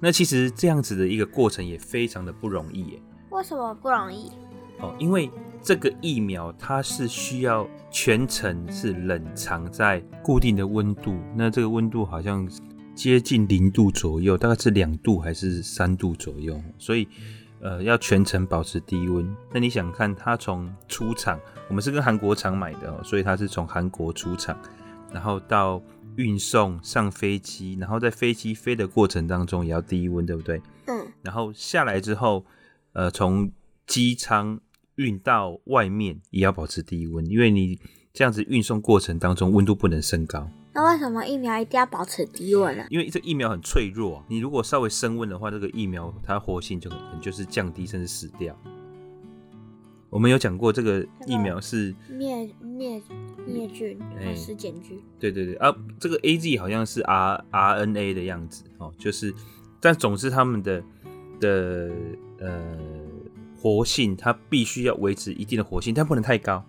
[0.00, 3.02] 那其实这样子的一个过程也非常的不容易耶。
[3.30, 4.32] 为什么不容易？
[4.80, 5.30] 哦，因为
[5.62, 12.48] 这个疫苗它是需要全程是冷藏在固定的温度，那这个温度好像
[12.98, 17.06] 接近零度左右，大概是两度还是三度左右，所以。
[17.60, 19.34] 呃，要全程保持低温。
[19.52, 24.56] 那你想看它从出厂，我们是跟韩国厂买的喔，所以它是从韩国出厂，
[25.12, 25.82] 然后到
[26.14, 30.62] 运送上飞机，然后在飞机飞的过程当中也要低温，对不对？
[30.86, 31.04] 嗯。
[31.22, 32.46] 然后下来之后，
[32.92, 33.50] 呃，从
[33.88, 34.60] 机舱
[34.94, 37.80] 运到外面也要保持低温，因为你
[38.12, 40.48] 这样子运送过程当中温度不能升高。
[40.78, 42.86] 那为什么疫苗一定要保持低温呢？
[42.88, 48.56] 因为这疫苗很脆弱，你如果稍微升温的话，这个疫苗它活性就可能就是降低，甚至死掉。
[50.08, 53.02] 我们有讲过，这个疫苗是灭灭
[53.44, 55.02] 灭菌，还是减菌？
[55.18, 59.34] 对对对啊，这个 AZ 好像是 R RNA 的样子哦，就是，
[59.80, 60.80] 但总之他们的
[61.40, 61.90] 的
[62.38, 62.78] 呃
[63.60, 66.64] 活性，它必须要维持一定的活性，但不能太高。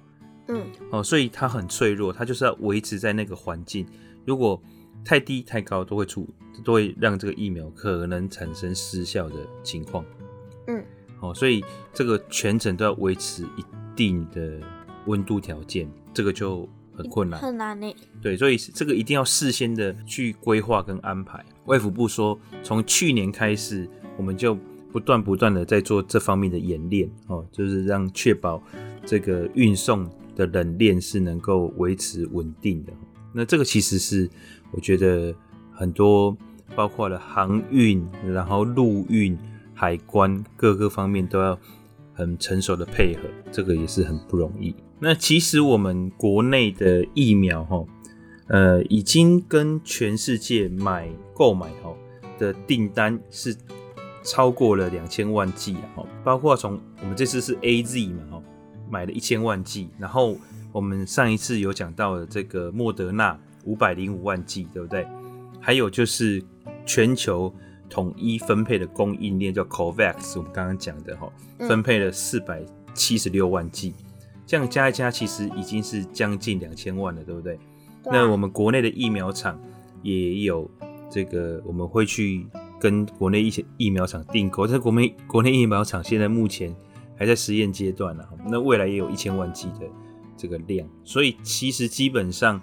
[0.49, 3.85] 嗯，哦，所以它很脆弱，它就是要维持在那个环境。
[4.25, 4.61] 如果
[5.05, 6.27] 太低太高，都会出，
[6.63, 10.03] 都会让这个疫苗可能产生失效的情况。
[10.67, 10.83] 嗯，
[11.21, 13.63] 哦，所以这个全程都要维持一
[13.95, 14.59] 定的
[15.05, 17.95] 温度条件，这个就很困难，很难呢。
[18.21, 21.43] 对，所以这个一定要事先的去规划跟安排。
[21.65, 24.57] 卫福部说，从去年开始，我们就
[24.91, 28.61] 不断不断的在做这方面的演练，哦，就是让确保
[29.05, 30.09] 这个运送。
[30.39, 32.93] 的冷链是能够维持稳定的，
[33.33, 34.29] 那这个其实是
[34.71, 35.35] 我觉得
[35.73, 36.35] 很多
[36.77, 39.37] 包括了航运，然后陆运、
[39.73, 41.59] 海关各个方面都要
[42.13, 44.73] 很成熟的配合，这个也是很不容易。
[44.97, 47.85] 那其实我们国内的疫苗哈，
[48.47, 51.93] 呃，已经跟全世界买购买哈
[52.37, 53.53] 的订单是
[54.23, 58.43] 超过了两千万剂了哈，包括从我们这次是 AZ 嘛哈。
[58.89, 60.35] 买了一千万剂，然后
[60.71, 65.07] 我们上一次有讲到的这个莫德纳五百零五万剂，对不对？
[65.61, 66.43] 还有就是
[66.85, 67.53] 全球
[67.89, 73.93] 统一分配的供应链叫 COVAX，我们刚刚讲的哈，分配了四百七十六万剂，
[74.45, 77.59] 这样加一加，其实已经是将近两千万了，对不对？
[78.03, 78.21] 对啊。
[78.23, 79.59] 那我们国内的疫苗厂
[80.01, 80.69] 也有
[81.11, 82.47] 这个，我们会去
[82.79, 86.75] 跟国内一些疫苗厂订购，在国内国内疫苗厂现在目前。
[87.19, 89.85] 还在实验阶段呢，那未来也有一千万剂的
[90.37, 92.61] 这个量，所以其实基本上，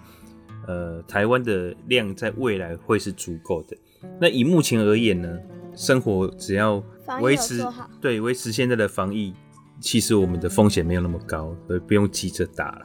[0.65, 3.77] 呃，台湾的量在未来会是足够的。
[4.19, 5.37] 那以目前而言呢，
[5.75, 6.83] 生活只要
[7.21, 7.63] 维持
[8.01, 9.31] 对维持现在的防疫，
[9.79, 12.81] 其实我们的风险没有那么高，所以不用急着打了。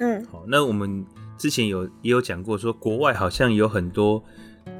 [0.00, 1.06] 嗯，好，那我们
[1.38, 4.22] 之前有也有讲过，说国外好像有很多。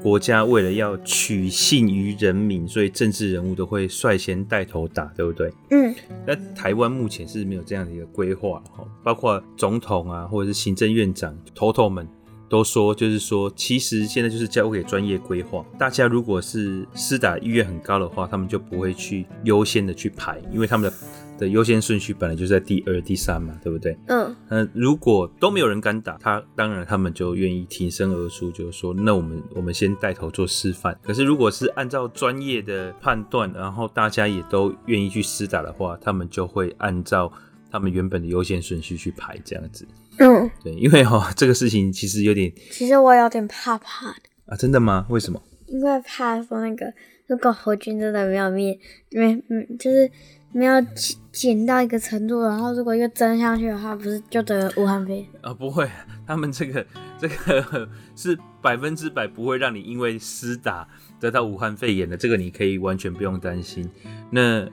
[0.01, 5.51] 国家为了要取信于人民，所以政治人物都会率先带头打，对不对？
[5.71, 5.93] 嗯。
[6.25, 12.07] 那台湾目前是没有这样的一个规划，哈，包括总统啊，或者是行政院长头头们
[12.47, 15.65] 都说，就是说，其实现在就是交给专业规划。
[15.77, 20.97] 大家如果是施打意愿很高的话，他们就不会去优先的去排，因为他们的
[21.39, 23.97] 的优先顺序本来就是在第二、第三嘛，对不对？
[24.07, 24.35] 嗯。
[24.49, 30.95] 那如果都没有人敢打，他当然他们就愿意挺身而出，就是说，那我们我们先带头做示范。
[31.01, 37.31] 可是如果是按照专业的判断，然后大家也都愿意去施打的话，他们就会按照
[37.71, 39.87] 他们原本的优先顺序去排，这样子。
[40.17, 45.05] 嗯，对，因为哈、喔，这个事情其实有点，其实我有点怕怕的啊，真的吗？
[45.09, 45.41] 为什么？
[45.67, 46.91] 因为怕说那个，
[47.27, 48.77] 如果侯军真的没有灭，
[49.11, 50.11] 没嗯，就是
[50.51, 55.53] 没有减减到一个程度，然后如果又增上去的话，不是就得武汉肺炎啊？
[55.53, 55.89] 不会，
[56.25, 56.85] 他们这个
[57.19, 60.87] 这个是百分之百不会让你因为施打
[61.19, 63.89] 得到武汉肺炎的，这个你可以完全不用担心。
[64.31, 64.67] 那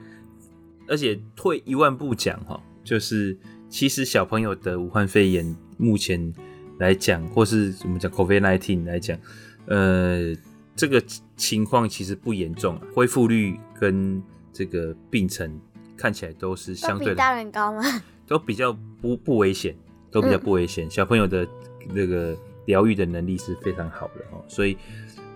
[0.87, 3.37] 而且退一万步讲哈，就是。
[3.69, 6.33] 其实小朋友的武汉肺炎，目前
[6.79, 9.19] 来讲，或是我们讲 COVID-19 来讲，
[9.65, 10.33] 呃，
[10.73, 11.03] 这个
[11.35, 15.59] 情况其实不严重，恢复率跟这个病程
[15.97, 17.15] 看起来都是相对的。
[17.15, 17.81] 大人高吗？
[18.27, 19.75] 都比较不不危险，
[20.11, 20.87] 都比较不危险。
[20.87, 21.47] 嗯、小朋友的
[21.93, 24.77] 那个疗愈的能力是非常好的哦，所以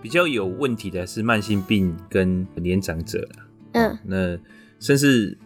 [0.00, 3.28] 比较有问题的是慢性病跟年长者。
[3.72, 4.38] 嗯，那
[4.78, 5.36] 甚至。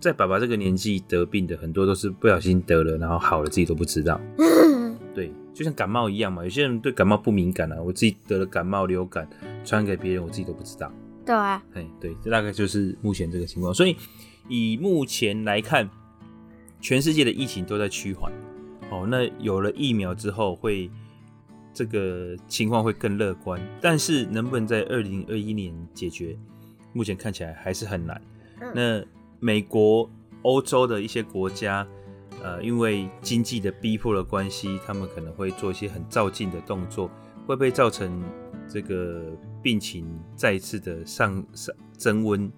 [0.00, 4.20] 在爸爸这个年纪得病的很多都是不小心得了，然后好了自己都不知道。
[4.36, 9.26] 嗯 对，就像感冒一样嘛，有些人对感冒不敏感啊，我自己得了感冒流感，
[9.64, 10.92] 传给别人我自己都不知道。
[11.24, 13.72] 对啊，哎，对，这大概就是目前这个情况。
[13.72, 13.96] 所以
[14.48, 15.88] 以目前来看，
[16.80, 18.32] 全世界的疫情都在趋缓。
[18.90, 20.90] 哦，那有了疫苗之后，会
[21.72, 23.60] 这个情况会更乐观。
[23.80, 26.36] 但是能不能在二零二一年解决，
[26.92, 28.20] 目前看起来还是很难。
[28.74, 29.02] 那
[29.40, 30.08] 美国、
[30.42, 31.86] 欧洲的一些国家，
[32.42, 37.10] 呃，因为经济的逼迫的关系，他们可能会做一些很躁进的动作，
[37.46, 38.22] 会不会造成
[38.68, 42.52] 这个病情再次的上上增温？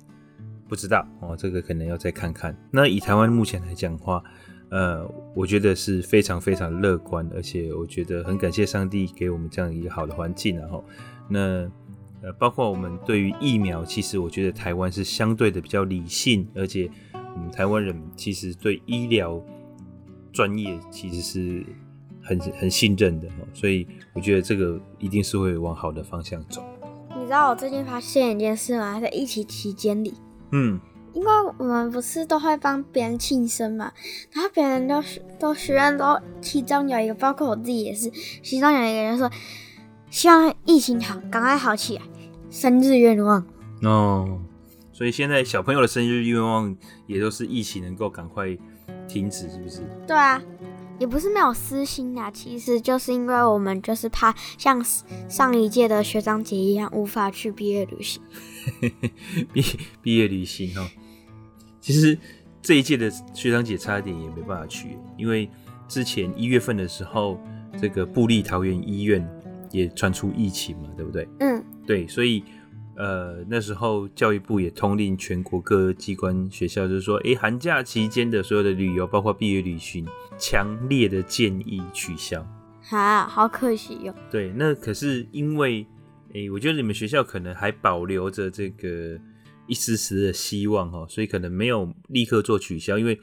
[0.68, 2.56] 不知道哦，这个可能要再看看。
[2.70, 4.22] 那以台湾目前来讲的话，
[4.70, 10.84] 呃，我觉得是非常非常乐观，而且我觉得很感谢上帝给我们这样一个好的环境，然后
[11.28, 11.70] 那。
[12.22, 19.40] 呃，包括我们对于疫苗，其实我觉得台湾是相对的比较理性，而且我们台湾人其实对医疗
[20.32, 21.64] 专业其实是
[22.22, 26.64] 很很信任的，所以我觉得这个一定是会往好的方向走。
[27.14, 28.98] 你知道我最近发现一件事吗？
[28.98, 30.14] 在疫情期间里，
[30.52, 30.80] 嗯，
[31.12, 31.28] 因为
[31.58, 33.92] 我们不是都会帮别人庆生嘛，
[34.32, 35.02] 然后别人都
[35.38, 38.10] 都许愿，都其中有一个，包括我自己也是，
[38.42, 39.30] 其中有一个人说。
[40.08, 42.02] 希望疫情好，赶快好起来。
[42.48, 43.44] 生日愿望
[43.82, 44.40] 哦，
[44.92, 46.74] 所以现在小朋友的生日愿望
[47.06, 48.56] 也都是疫情能够赶快
[49.08, 49.82] 停止，是不是？
[50.06, 50.40] 对啊，
[50.98, 54.84] 也不是没有私心啊，其实就是因为我们就是怕像
[55.28, 58.22] 上一届的学长姐一样无法去毕业旅行。
[59.52, 59.64] 毕
[60.02, 60.86] 毕业旅行哦，
[61.80, 62.18] 其实
[62.60, 65.48] 这一届的学长姐差一点也没办法去，因为
[65.86, 67.38] 之前一月份的时候，
[67.80, 69.26] 这个布利桃园医院。
[69.72, 71.28] 也传出疫情嘛，对不对？
[71.40, 72.42] 嗯，对，所以
[72.96, 80.06] 呃那时候教育部也通令全国各机关学校，就是说，哎，寒假期间的所有的旅游，包括毕业旅行，
[80.38, 82.46] 强烈的建议取消。
[82.90, 84.14] 啊，好可惜哟。
[84.30, 85.86] 对，那可是因为，
[86.34, 89.18] 哎，我觉得你们学校可能还保留着这个
[89.66, 93.18] 一丝丝的希望哦，所以可能没有立刻做取消，因为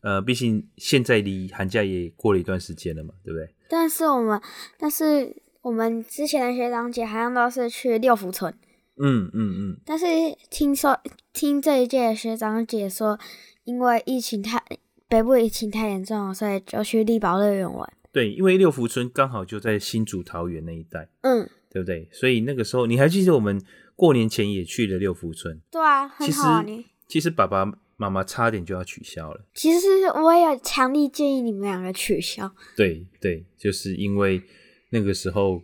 [0.00, 3.48] 呃，毕竟现在离寒假也过了一段时间了嘛，对不对？
[3.68, 4.40] 但是我们，
[4.78, 5.36] 但是。
[5.60, 8.54] 我们之前的学长姐好像都是去六福村，
[9.00, 9.70] 嗯嗯嗯。
[9.70, 10.06] 嗯，但是
[10.50, 11.00] 听说
[11.32, 13.18] 听这一届的学长姐说，
[13.64, 14.62] 因为疫情太
[15.08, 17.92] 北部疫情太严重了，所以就去丽宝乐园玩。
[18.12, 22.08] 对，因为六福村刚好就在新竹桃园那一带，嗯，对不对？
[22.12, 23.62] 所以那个时候你还记得我们
[23.94, 25.60] 过年前也去了六福村？
[25.70, 26.62] 对啊，很好啊。
[26.66, 27.64] 你其实爸爸
[27.96, 29.44] 妈妈差点就要取消了。
[29.54, 32.50] 其实我也强烈建议你们两个取消。
[32.76, 34.42] 对对，就是因为。
[34.90, 35.62] 那个时候，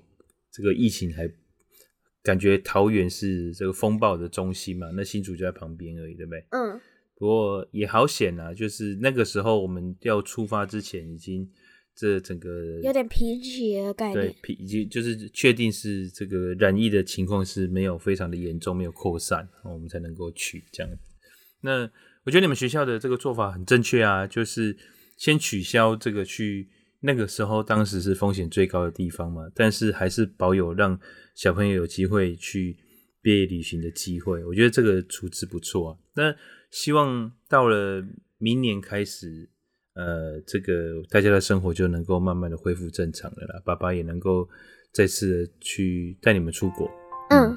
[0.52, 1.26] 这个疫情还
[2.24, 6.44] 感觉桃园是这个风暴的中心嘛，那新竹就在旁边而已，对不对？
[6.50, 6.80] 嗯。
[7.16, 11.48] 不过也好险啊，就是那个时候我们要出发之前，已经
[11.94, 20.92] 这整个有点平息的概念，对，已经就是确定是这个染疫的情况是没有非常的严重，没有扩散，我们才能够去这样。
[21.60, 21.88] 那
[22.24, 24.76] 我觉得你们学校的这个做法很正确啊，就是
[25.16, 26.68] 先取消这个去。
[27.06, 30.98] 那个时候，当时是风险最高的地方嘛，但是还是保有让
[31.34, 32.76] 小朋友有机会去
[33.20, 34.44] 毕业旅行的机会。
[34.44, 35.98] 我觉得这个处置不错啊。
[36.14, 36.34] 那
[36.70, 38.04] 希望到了
[38.38, 39.48] 明年开始，
[39.94, 43.62] 呃，这个大家的生活就能够慢慢的恢复正常了啦。
[43.64, 44.48] 爸爸也能够
[44.92, 46.90] 再次的去带你们出国。
[47.30, 47.56] 嗯。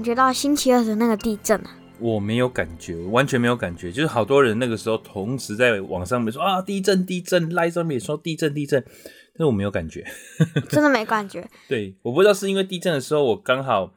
[0.00, 1.76] 感觉到星期二的那个地震啊？
[1.98, 3.92] 我没有感觉，完全没有感觉。
[3.92, 8.82] 就是好多人那个时候同时在网上面说啊，地震地震，赖上面也说地震地震，
[9.34, 10.02] 但是我没有感觉，
[10.70, 11.46] 真的没感觉。
[11.68, 13.92] 对，我不知道是因为地震的时候我刚好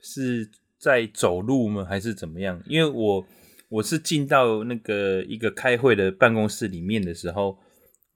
[0.00, 2.60] 是在走路吗，还是怎么样？
[2.66, 3.24] 因为我
[3.68, 7.56] 我是进到那个一个开会的办公室里面的时候，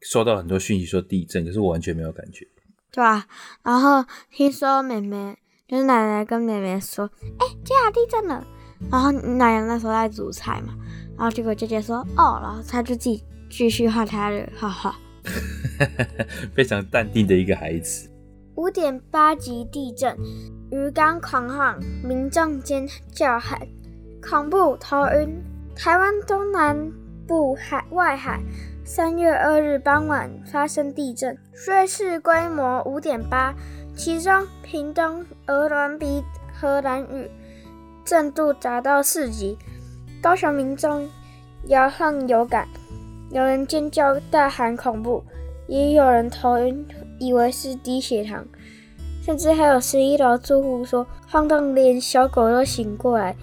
[0.00, 2.44] 收到很多讯息说地震，可是我完全没有感觉。
[2.90, 3.28] 对啊，
[3.62, 5.38] 然后听说妹妹。
[5.68, 7.04] 就是奶奶跟妹妹说
[7.38, 8.42] ：“哎、欸，姐啊，地震了。”
[8.90, 10.72] 然后奶奶那时候在煮菜嘛，
[11.14, 14.96] 然后结果姐姐说：“哦。”然后她就自己继续画她的，哈哈。
[16.54, 18.08] 非常淡定的一个孩子。
[18.54, 20.16] 五点八级地震，
[20.70, 23.60] 鱼缸狂晃，民众尖叫喊，
[24.22, 25.38] 恐怖头晕。
[25.76, 26.90] 台湾东南
[27.26, 28.40] 部海外海，
[28.86, 33.54] 三月二日傍晚发生地震，芮氏规模五点八。
[33.98, 36.22] 其中，屏东鹅銮鼻
[36.54, 37.28] 和兰语
[38.04, 39.58] 震度达到四级，
[40.22, 41.08] 高雄民众
[41.66, 42.68] 摇晃有感。
[43.32, 45.24] 有人尖叫大喊恐怖，
[45.66, 46.86] 也有人头晕，
[47.18, 48.46] 以为是低血糖，
[49.20, 53.34] 甚至还有十一楼住户说晃动连小狗都醒过来。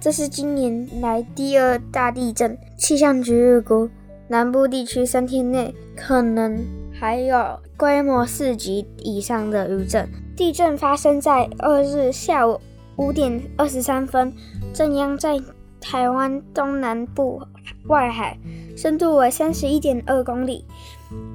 [0.00, 3.88] 这是今年来第二大地震，气象局预估
[4.26, 6.64] 南部地区三天内可能
[6.98, 10.08] 还有规模四级以上的余震。
[10.36, 12.60] 地震发生在二日下午
[12.96, 14.32] 五点二十三分，
[14.72, 15.38] 震央在
[15.80, 17.40] 台湾东南部
[17.86, 18.36] 外海。
[18.76, 20.64] 深度为三十一点二公里，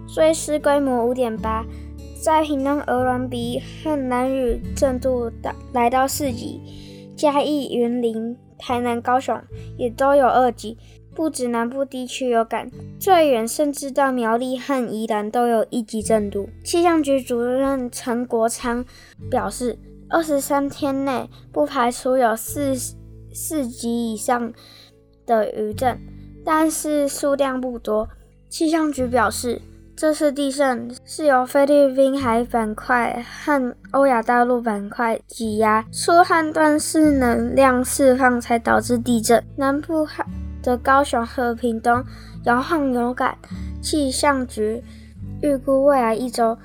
[0.07, 1.65] 蕎师规模五点八，
[2.21, 6.61] 在屏东鹅銮鼻和南屿震度达来到四级，
[7.17, 9.37] 嘉义、云林、台南、高雄
[9.77, 10.77] 也都有二级，
[11.15, 16.49] 不止南部地区有感，最远甚至到苗栗和宜兰都有一级震度。
[16.63, 18.83] 气象局主任陈国昌
[19.29, 19.77] 表示，
[20.09, 22.75] 二十三天内不排除有四
[23.31, 24.51] 四级以上
[25.25, 25.97] 的余震。
[26.45, 28.09] 但是数量不多。
[28.49, 29.61] 气象局表示，
[29.95, 39.41] 这次地震是由菲律宾海板块和欧亚大陆板块挤压，出和断式能量释放才导致地震。
[39.55, 40.25] 南部海
[40.63, 42.03] 的高雄和平东
[42.45, 43.37] 摇晃有感。
[43.81, 44.81] 气象局
[45.41, 46.57] 预估未来一周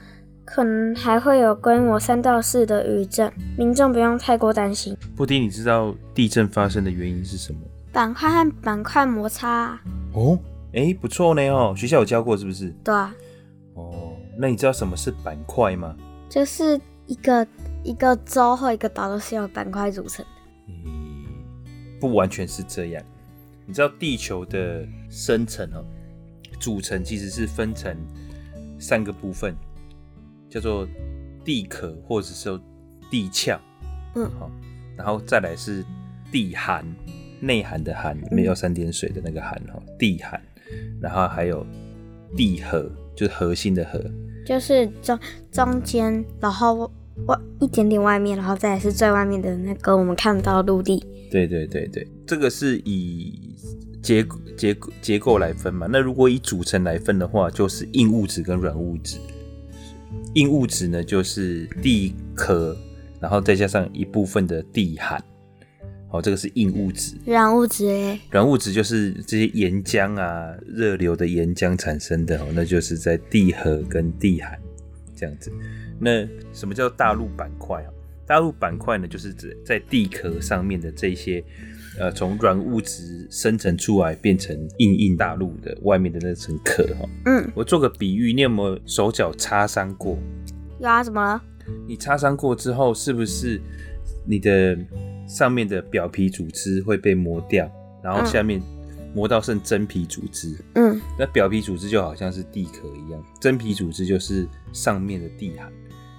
[0.44, 4.96] 可能还会有规模三到四的余震，民众不用太过担心。
[5.16, 7.58] 布丁，你知道地震发生的原因是什么？
[7.92, 9.82] 板块和板块摩擦、啊、
[10.12, 10.38] 哦，
[10.72, 12.72] 哎、欸，不错呢哦，学校有教过是不是？
[12.84, 13.12] 对啊。
[13.74, 15.96] 哦，那你知道什么是板块吗？
[16.28, 17.46] 就是一个
[17.82, 20.30] 一个洲或一个岛都是由板块组成的。
[20.68, 21.24] 嗯，
[21.98, 23.02] 不完全是这样。
[23.68, 25.84] 你知道地球的生成哦，
[26.58, 27.94] 组成其实是分成
[28.80, 29.54] 三个部分，
[30.48, 30.88] 叫做
[31.44, 32.58] 地壳或者是
[33.10, 33.60] 地壳，
[34.16, 34.50] 嗯，好，
[34.96, 35.84] 然后再来是
[36.32, 36.84] 地寒。
[37.40, 40.42] 内涵的涵，没有三点水的那个涵哈，地涵，
[41.00, 41.64] 然后还有
[42.36, 44.04] 地核，就是核心的核，
[44.44, 45.16] 就是中
[45.52, 46.90] 中间，然后
[47.26, 50.98] 外一点点外面，然后再来是最外面的那个我们看不到陆地。
[51.30, 53.47] 对对对对，这个是以
[54.02, 54.26] 结
[54.56, 55.86] 结结构来分嘛。
[55.90, 59.18] 那如果以组成来分的话，就是硬物质跟软物质。
[60.34, 62.76] 硬物质呢，就是地壳，
[63.20, 65.22] 然后再加上一部分的地涵。
[66.10, 67.16] 好，这个是硬物质。
[67.26, 74.58] 软物质诶，软物质就是这些岩浆啊，热流的岩浆产生的哦，那就是在地核跟地函
[75.14, 75.52] 这样子。
[76.00, 77.90] 那什么叫大陆板块啊？
[78.26, 81.44] 大陆板块呢，就是指在地壳上面的这些，
[81.98, 87.08] 呃，从软物质生成出来变成硬硬大陆的外面的那层壳哈。
[87.26, 90.16] 嗯，我做个比喻，你有没有手脚擦伤过？
[90.80, 91.42] 有啊，怎么了？
[91.86, 93.60] 你擦伤过之后，是不是
[94.24, 94.78] 你的？
[95.28, 97.70] 上面的表皮组织会被磨掉，
[98.02, 98.62] 然后下面
[99.14, 100.56] 磨到剩真皮组织。
[100.74, 105.70] 嗯，那表皮组织就好像是地壳一样，真皮组织就是上面的地函，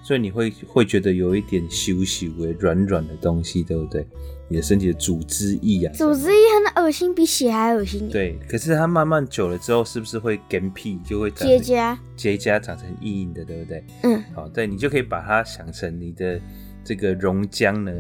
[0.03, 4.05] 所以你会会觉得有一点羞羞的软软的东西，对不对？
[4.49, 6.37] 你的身体的组织液啊，组织液
[6.73, 8.09] 很恶心，比血还恶心。
[8.09, 11.97] 对，可是它慢慢久了之后，是不是会干皮，就会结痂？
[12.15, 13.83] 结痂长成硬硬的，对不对？
[14.03, 16.41] 嗯，好，对，你就可以把它想成你的
[16.83, 17.91] 这个溶浆呢。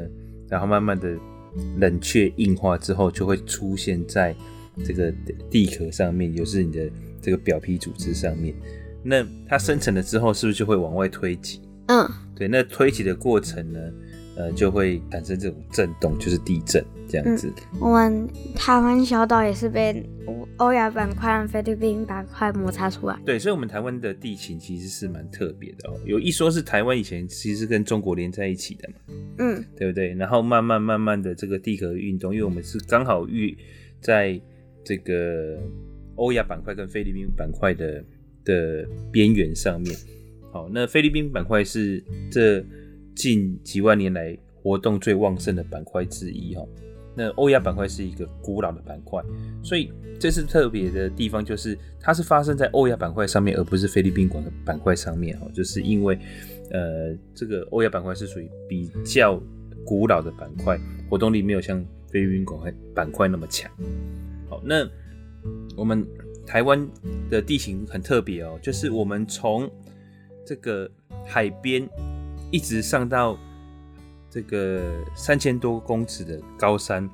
[0.49, 1.15] 然后慢慢的
[1.77, 4.35] 冷却硬化之后，就会出现在
[4.83, 5.13] 这个
[5.51, 6.89] 地壳上面，就是你的
[7.21, 8.55] 这个表皮组织上面。
[9.03, 11.61] 那它生成了之后，是不是就会往外推挤？
[11.85, 12.47] 嗯，对。
[12.47, 13.79] 那推挤的过程呢，
[14.39, 17.51] 呃，就会产生这种震动，就是地震这样子。
[17.73, 18.25] 嗯、我们
[18.55, 20.01] 台湾小岛也是被
[20.55, 23.19] 欧亚板块和菲律宾板块摩擦出来。
[23.25, 25.99] 对，所以，我们台湾的地形其实是蛮特别的哦。
[26.05, 28.95] 有一说是台湾以前其实是跟中国连在一起的嘛，
[29.39, 30.13] 嗯，对不对？
[30.13, 33.57] 然后慢慢慢慢的这个地壳运动，因为我们是刚好遇
[33.99, 34.39] 在
[34.85, 35.59] 这个
[36.15, 38.01] 欧亚板块跟菲律宾板块的
[38.45, 39.93] 的边缘上面。
[40.53, 42.63] 好，那菲律宾板块是这
[43.15, 46.65] 近几万年来活动最旺盛的板块之一哈。
[47.15, 49.21] 那欧亚板块是一个古老的板块，
[49.61, 55.51] 所以这次特别的地方就是它是发生在欧亚板块上面，而不是菲律宾板板块上面哦。
[55.53, 56.17] 就是因为，
[56.71, 59.41] 呃，这个欧亚板块是属于比较
[59.85, 60.79] 古老的板块，
[61.09, 63.69] 活动力没有像菲律宾板块板块那么强。
[64.47, 64.87] 好，那
[65.75, 66.07] 我们
[66.45, 66.87] 台湾
[67.29, 69.69] 的地形很特别哦，就是我们从
[70.45, 70.89] 这个
[71.25, 71.85] 海边
[72.51, 73.37] 一直上到。
[74.31, 77.09] 这个三千多公尺的高山，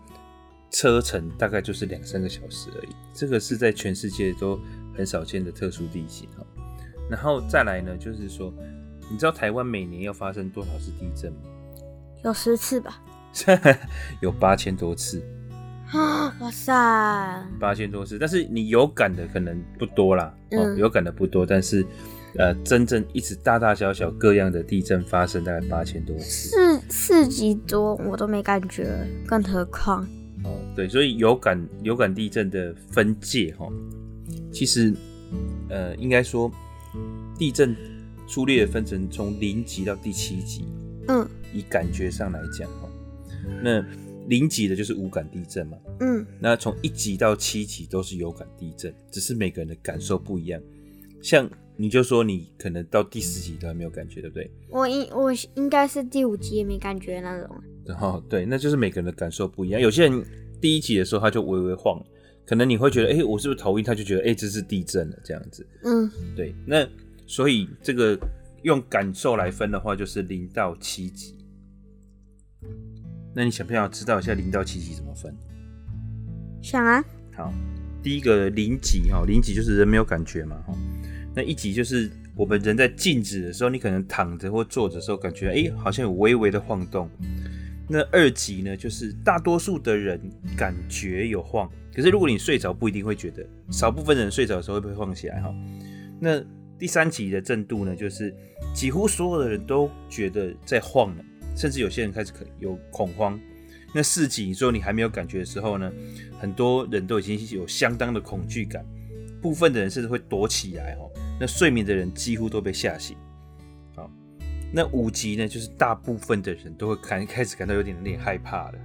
[0.69, 2.89] 车程大概就是两三个小时而已。
[3.13, 4.59] 这个是在全世界都
[4.93, 6.45] 很少见的特殊地形哈。
[7.09, 8.53] 然后再来呢，就是说，
[9.09, 11.39] 你知道台湾每年要发生多少次地震吗？
[12.25, 13.01] 有十次吧。
[14.19, 15.23] 有八千多次。
[15.93, 16.73] 啊，哇塞，
[17.61, 18.19] 八千多次。
[18.19, 21.85] 但是你有感的可能不多啦，哦，嗯有感的不多，但是
[22.37, 26.49] 呃，真正一直大大小小各样的地震发生，大概八千多次。
[26.49, 30.03] 四四级多我都没感觉，更何况
[30.43, 33.67] 哦，对，所以有感有感地震的分界哈，
[34.51, 34.93] 其实
[35.69, 36.51] 呃，应该说
[37.37, 37.75] 地震
[38.27, 40.65] 粗略分成从零级到第七级。
[41.07, 42.89] 嗯以感觉上来讲哈，
[43.63, 43.79] 那
[44.27, 50.59] 零级的就是无感地震嘛，嗯那从一级到七级都是有感地震，只是每个人的感受不一样。
[51.21, 54.49] 像你就说你可能到第四集都还没有感觉，对不对？
[54.69, 57.55] 我应我应该是第五集也没感觉那种。
[57.85, 59.81] 然 后对，那就是每个人的感受不一样。
[59.81, 60.25] 有些人
[60.61, 62.01] 第一集的时候他就微微晃，
[62.45, 63.83] 可能你会觉得，哎、欸，我是不是头晕？
[63.83, 65.67] 他就觉得，哎、欸，这是地震了，这样子。
[65.83, 66.87] 嗯，对，那
[67.27, 68.17] 所以这个
[68.63, 71.35] 用感受来分的话，就是零到七级。
[73.35, 75.35] 那你想不想知道一下零到七级怎么分？
[76.63, 77.03] 想啊，
[77.35, 77.53] 好，
[78.01, 80.73] 第一个零级哈，零级就是人没有感觉嘛哈。
[81.35, 87.09] 那一级就是我们人在静止的时候，你可能躺着或坐着的时候，感觉哎、好像有微微的晃动。
[87.87, 90.19] 那二级呢，就是大多数的人
[90.57, 95.53] 感觉有晃，可是如果你睡着不一定会觉得，少部分人睡着的时候会不会晃起来哈。
[96.19, 96.41] 那
[96.79, 98.33] 第三级的震度呢，就是
[98.73, 101.23] 几乎所有的人都觉得在晃了。
[101.55, 103.39] 甚至有些人开始可有恐慌。
[103.93, 105.89] 那四级，你说你还没有感觉的时候呢，
[106.37, 108.85] 很多人都已经有相当的恐惧感，
[109.41, 111.09] 部分的人甚至会躲起来哦。
[111.39, 113.17] 那睡眠的人几乎都被吓醒。
[113.95, 114.09] 好，
[114.71, 118.79] 那五级呢，就是大部分的人都会开开始感到有点有点害怕了。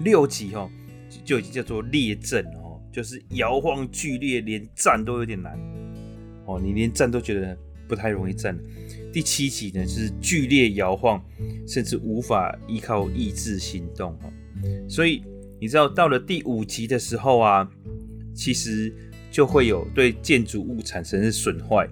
[0.00, 0.70] 六级哦，
[1.24, 5.58] 就已经叫做烈震哦，就是摇晃剧烈，连站都有点难
[6.46, 7.56] 哦，你连站都觉得
[7.88, 8.58] 不太容易站。
[9.12, 11.24] 第七级呢，就是剧烈摇晃，
[11.66, 14.32] 甚至无法依靠意志行动哦。
[14.88, 15.22] 所以
[15.60, 17.70] 你知道，到了第五级的时候啊，
[18.34, 18.92] 其实
[19.34, 21.88] 就会有对建筑物产生损坏，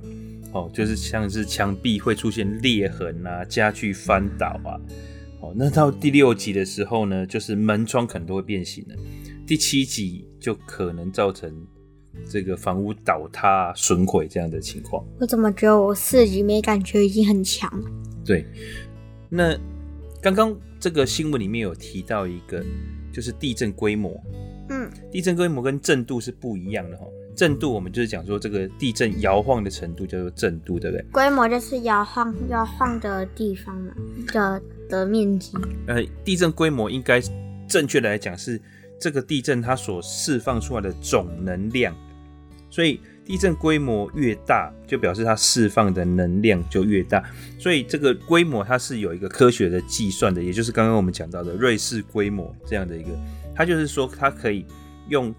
[0.53, 4.79] 哦，就是像是墙壁会出现裂痕啊，家具翻倒啊。
[5.41, 8.95] 哦，那到第六集的时候呢，就是门窗可能都会变形了。
[9.45, 11.53] 第七集就可能造成。
[12.29, 17.91] 这个房屋倒塌、损毁这样的情况，我怎么觉得我四集没感觉已经很强了？
[18.23, 18.45] 对，
[19.31, 19.59] 那
[20.21, 22.63] 刚刚这个新闻里面有提到一个，
[23.11, 24.23] 就是地震规模。
[24.69, 27.07] 嗯，地震规模跟震度是不一样的哈。
[27.35, 31.05] 震度我们就是讲说这个地震摇晃的程度叫做震度，对不对？
[31.13, 33.93] 规模就是摇晃摇晃的地方嘛，
[34.33, 35.53] 的的面积。
[35.87, 37.21] 呃，地震规模应该
[37.69, 38.61] 正确的来讲是。
[39.01, 41.93] 这个地震它所释放出来的总能量，
[42.71, 47.21] 所以地震规模越大，就表示它释放的能量就越大。
[47.59, 53.09] 所以这个规模它是有一个科学的计算的，也就是刚刚我们讲到的瑞士规模这样的一个，
[53.57, 54.65] 它就是说它可以
[55.09, 55.35] 用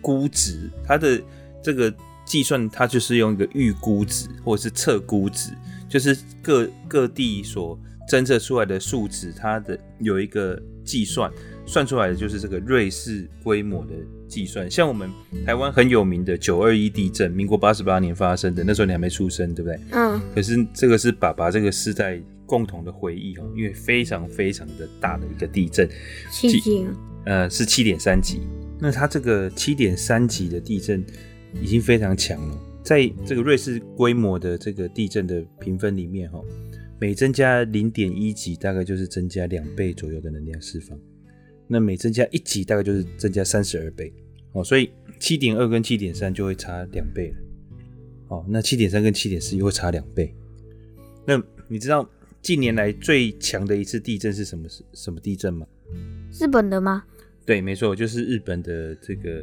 [0.00, 1.20] 估值，它的
[1.62, 1.92] 这个
[2.24, 5.50] 计算它就是用一个预估值或者是测估值，
[5.88, 7.78] 就是各各地所
[8.10, 11.30] 侦测出来的数值，它的有一个计算。
[11.66, 13.92] 算出来的就是这个瑞士规模的
[14.26, 15.10] 计算，像我们
[15.44, 19.78] 台湾很有名的九二一地震，民国八十八年发生的，那时候你还没出生，对不对？
[19.90, 20.18] 嗯。
[20.34, 25.86] 可是这个是爸爸这个世代共同的回忆哦，因为非常非常的大的一个地震，
[26.32, 26.86] 七级，
[27.26, 28.40] 呃，是七点三级。
[28.80, 31.04] 那它这个七点三级的地震
[31.60, 36.40] 已经非常强了，在这个瑞士规模的这个地震的评分里面哈，
[37.00, 40.98] 每增加零点一级，大概就是增加两倍左右的能量释放。
[41.66, 44.12] 那每增加一级，大概就是增加三十二倍，
[44.52, 47.36] 哦，所以七点二跟七点三就会差两倍了，
[48.28, 50.34] 哦，那七点三跟七点四又会差两倍。
[51.26, 52.08] 那你知道
[52.40, 54.68] 近年来最强的一次地震是什么？
[54.68, 55.66] 是什么地震吗？
[56.32, 57.04] 日本的吗？
[57.48, 59.42] 对，没错，就是日本的这个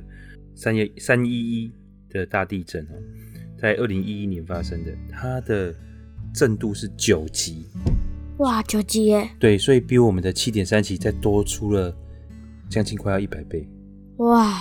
[0.53, 1.71] 三月三一一
[2.07, 2.93] 的大地震哦，
[3.57, 5.73] 在二零一一年发生的，它的
[6.31, 7.65] 震度是九级。
[8.37, 9.27] 哇，九级耶！
[9.39, 11.91] 对，所以比我们的七点三级再多出了。
[12.69, 13.67] 将近快要一百倍，
[14.17, 14.55] 哇！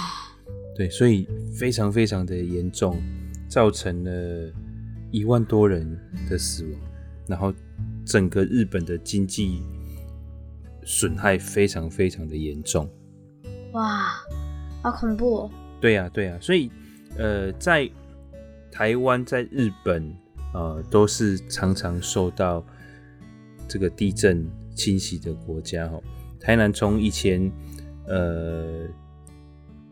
[0.75, 2.97] 对，所以非常非常的严重，
[3.47, 4.53] 造成了
[5.11, 5.87] 一万多人
[6.31, 6.81] 的死亡，
[7.27, 7.53] 然后
[8.07, 9.63] 整个日本的经济
[10.85, 12.89] 损害非常非常的严重。
[13.75, 14.15] 哇，
[14.83, 15.49] 好恐怖！
[15.81, 16.71] 对呀，对呀，所以
[17.17, 17.89] 呃，在
[18.73, 20.13] 台湾、在日本，
[20.53, 22.65] 呃，都是常常受到
[23.69, 24.45] 这个地震
[24.75, 25.87] 侵袭的国家。
[25.87, 26.01] 哈，
[26.41, 27.53] 台南从以前。
[28.07, 28.87] 呃，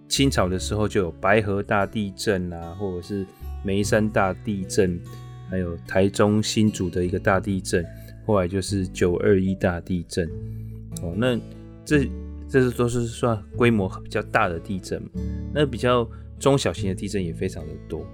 [0.06, 3.24] 清朝的时候就有白河大地震啊，或者是
[3.64, 5.00] 眉山大地震，
[5.48, 7.82] 还有台中新竹的一个大地震，
[8.26, 10.28] 后来就是九二一大地震。
[11.00, 11.40] 哦，那
[11.86, 12.06] 这
[12.52, 15.02] 这是都是算规模比较大的地震。
[15.54, 16.06] 那比较
[16.38, 18.06] 中小型的地震也非常的多。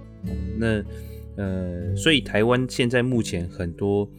[0.57, 0.81] 那
[1.35, 4.09] 呃，所以台湾现在目前很多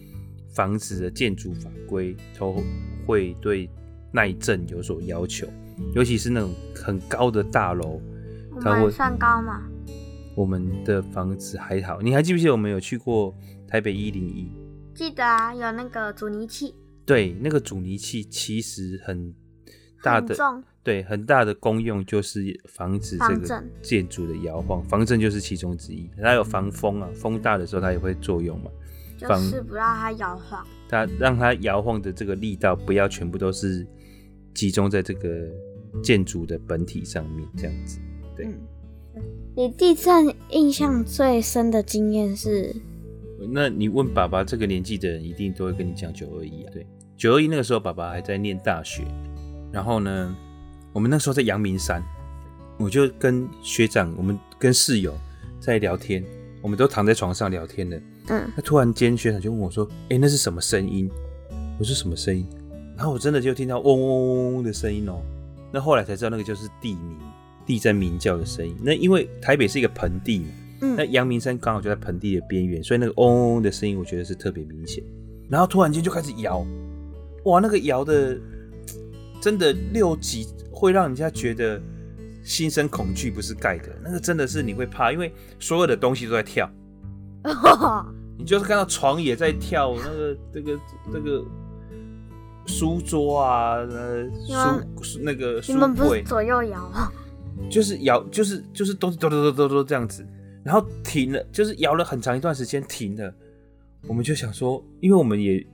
[0.50, 2.62] 房子的建筑法规都
[3.06, 3.66] 会对
[4.12, 5.46] 耐震有所要求，
[5.94, 7.98] 尤其是那种很高的大楼，
[8.60, 9.62] 它会算高吗？
[10.34, 13.34] 我们的房子还好，你还记不记得我们有去过
[13.66, 14.50] 台北一零一？
[14.94, 16.74] 记得啊，有那个阻尼器。
[17.06, 19.34] 对，那个阻尼器其实很
[20.02, 20.64] 大的，很。
[20.82, 26.08] 对，很大的功用就是防止这个建筑的摇晃，防震就是其中之一。
[26.20, 28.70] 它有防风啊，风大的时候它也会作用嘛，
[29.18, 30.66] 就是不让它摇晃。
[30.88, 33.86] 它让它摇晃的这个力道不要全部都是
[34.54, 35.46] 集中在这个
[36.02, 38.00] 建筑的本体上面，这样子。
[38.34, 38.46] 对。
[38.46, 39.22] 嗯，
[39.54, 42.74] 你地震印象最深的经验是？
[43.52, 46.70] 那你问爸爸这个年纪的人，一定都会跟你讲九二一啊。
[46.72, 46.86] 对，
[47.18, 49.04] 九二一那个时候，爸爸还在念大学。
[49.72, 50.34] 然后呢，
[50.92, 52.02] 我们那时候在阳明山，
[52.78, 55.14] 我就跟学长，我们跟室友
[55.60, 56.24] 在聊天，
[56.60, 57.96] 我们都躺在床上聊天的。
[58.28, 58.50] 嗯。
[58.56, 61.10] 那突然间，学长就问我说：“哎，那是什么声音？”
[61.78, 62.46] 我说：“什么声音？”
[62.96, 65.22] 然后我真的就听到嗡嗡嗡嗡的声音哦。
[65.72, 67.16] 那后来才知道，那个就是地鸣，
[67.64, 68.76] 地在鸣叫的声音。
[68.82, 70.46] 那因为台北是一个盆地嘛。
[70.82, 75.04] 嗯、那阳明山刚好就在盆地的边缘，所以那个嗡嗡嗡的声音，我觉得是特别明显。
[75.50, 76.64] 然后突然间就开始摇，
[77.44, 78.38] 哇，那个摇的
[79.40, 81.80] 真的六级，会让人家觉得
[82.44, 83.88] 心生恐惧，不是盖的。
[84.02, 86.70] 那个真的是你会怕，因为所有的东西都在跳。
[88.38, 90.80] 你就是看到床也在跳，那个这个
[91.12, 91.44] 这个
[92.66, 94.24] 书桌啊，呃，
[95.02, 96.90] 书那个书柜左右摇，
[97.70, 100.26] 就是摇，就是就是东西都都都都都这样子。
[100.62, 103.34] 然后停了，就是摇了很长一段时间停了，
[104.06, 105.66] 我们就想说，因为我们也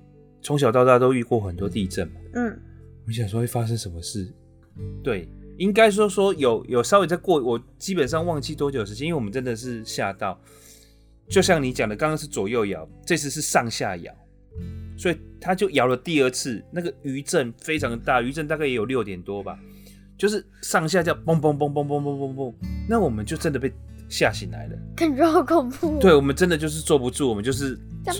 [0.43, 2.57] 从小到大都遇过很多地震嘛，嗯，
[3.07, 4.33] 我想说会发生什么事？
[5.03, 5.29] 对，
[5.59, 10.39] 应该说说有有稍微再过，我基本上忘记多久时间，因为我们真的是吓到，
[11.29, 14.13] 就像你讲的，刚刚是左右摇，这次是上下摇，
[14.99, 19.59] 所以他就摇了第二次，那个余震非常大，余震大概也有六点多吧，
[20.19, 22.55] 就是上下叫嘣嘣嘣嘣嘣嘣嘣嘣，
[22.89, 23.73] 那我们就真的被。
[24.09, 25.99] 吓醒来了，感觉好恐怖。
[25.99, 27.79] 对，我们真的就是坐不住，我们就是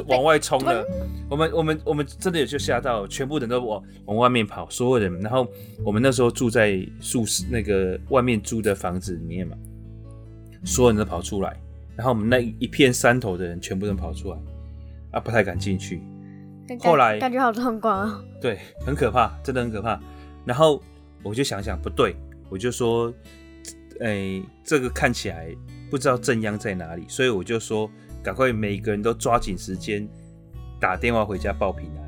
[0.09, 0.85] 往外冲了。
[1.31, 5.21] 我们我们我们真的也就吓到，全部人都往往外面跑，所有人。
[5.21, 5.47] 然后
[5.85, 9.57] 我们那时候住在宿舍那个外面租的房子里面嘛，
[10.65, 11.57] 所有人都跑出来。
[11.95, 14.39] 然后我们那一片山头的人全部都跑出来，
[15.13, 16.03] 啊，不太敢进去。
[16.81, 18.21] 后来感觉好壮观啊。
[18.41, 19.99] 对，很可怕，真的很可怕。
[20.45, 20.83] 然后
[21.23, 22.17] 我就想想不对，
[22.51, 23.13] 我就说，
[24.01, 25.55] 哎、欸，这个看起来。
[25.91, 27.91] 不知道正央在哪里，所以我就说，
[28.23, 30.09] 赶快每个人都抓紧时间
[30.81, 32.07] 打电话回家报平安。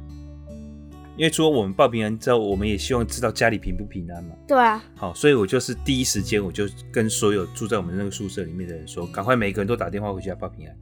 [1.16, 4.37] 因为除了我们报平安之后，我们也希望知道家里平不平安嘛。
[4.47, 4.85] 对啊。
[4.95, 10.76] 好，所以我就是第一时间我就跟所有住在我们那个宿舍里面的人说，赶快每个人都打电话回家报平安。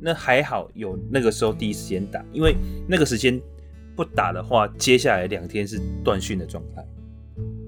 [0.00, 2.56] 那还好有那个时候第一时间打，因为
[2.88, 3.38] 那个时间
[3.94, 6.82] 不打的话，接下来两天是断讯的状态。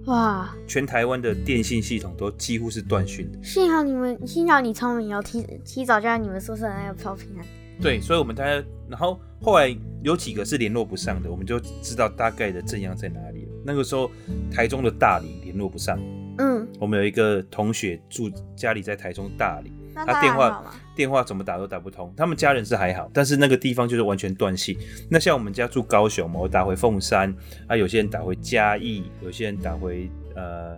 [0.06, 0.54] 哇！
[0.66, 3.38] 全台湾的电信系统都几乎是断讯的。
[3.42, 7.44] 幸好你们，幸好你聪明，哦提提早就在你们宿舍那个报平安。
[7.80, 13.46] 对，所以我们大家，然后后来有几个是联络不上的，我们就知道大概的正央在哪里。
[13.64, 14.10] 那个时候，
[14.50, 15.98] 台中的大理联络不上。
[16.38, 16.66] 嗯。
[16.78, 19.72] 我们有一个同学住家里在台中大里。
[20.04, 24.74] 他电话电话怎么打都打不通，他们家人是还好，但是那个地方就是完全断线。
[25.10, 27.34] 那像我们家住高雄嘛，我打回凤山，
[27.66, 30.76] 啊，有些人打回嘉义，有些人打回呃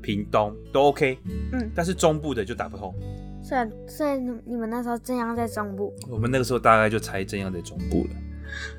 [0.00, 1.18] 屏东都 OK，
[1.52, 2.94] 嗯，但是中部的就打不通。
[3.42, 5.92] 所以所以你们那时候正央在中部？
[6.08, 8.10] 我们那个时候大概就猜正央在中部了。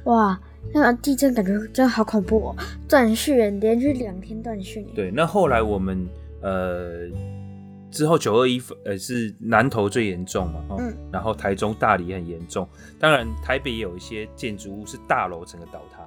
[0.05, 0.39] 哇，
[0.73, 2.55] 那个地震感觉真的好恐怖哦，
[2.87, 4.87] 断讯连续两天断讯。
[4.95, 6.07] 对，那后来我们
[6.41, 7.09] 呃。
[7.93, 12.67] 之后九二一呃是南投最严重嘛，嗯，然后台中大里也很严重，
[12.99, 16.01] 当然台北也有一些建筑物是大楼整个倒塌，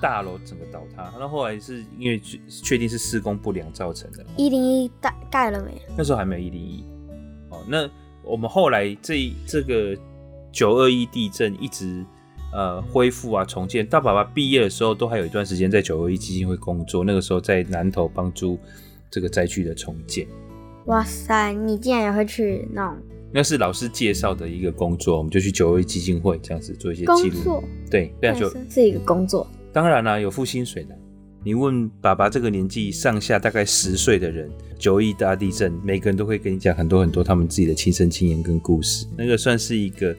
[0.00, 2.18] 大楼整个倒塌，那后来是因为
[2.48, 4.24] 确定是施工不良造成的。
[4.36, 5.80] 一零一盖盖了没？
[5.96, 6.84] 那时候还没有一零一，
[7.50, 7.88] 哦，那
[8.24, 9.94] 我们后来这这个
[10.50, 12.02] 九二一地震一直
[12.52, 18.58] 呃恢复啊重建，大爸爸毕业的时候都还有一段时间在九二一基金会工作，那个时候在南投帮助
[19.10, 20.26] 这个灾区的重建。
[20.88, 22.96] 哇塞，你竟然也会去弄？
[23.30, 27.34] 那是老师介绍的一个工作，我们就去九位基金会这样子做一些记录。
[27.34, 27.64] 工作？
[27.90, 29.46] 对，对啊，就是一个工作。
[29.70, 30.98] 当然啦、啊，有付薪水的。
[31.44, 39.06] 你问爸爸这个年纪上下大概十岁的人，九二一大地震，每个人都会跟你讲很多很多他们自己的亲身经验跟故事。
[39.14, 40.16] 那个算是一个，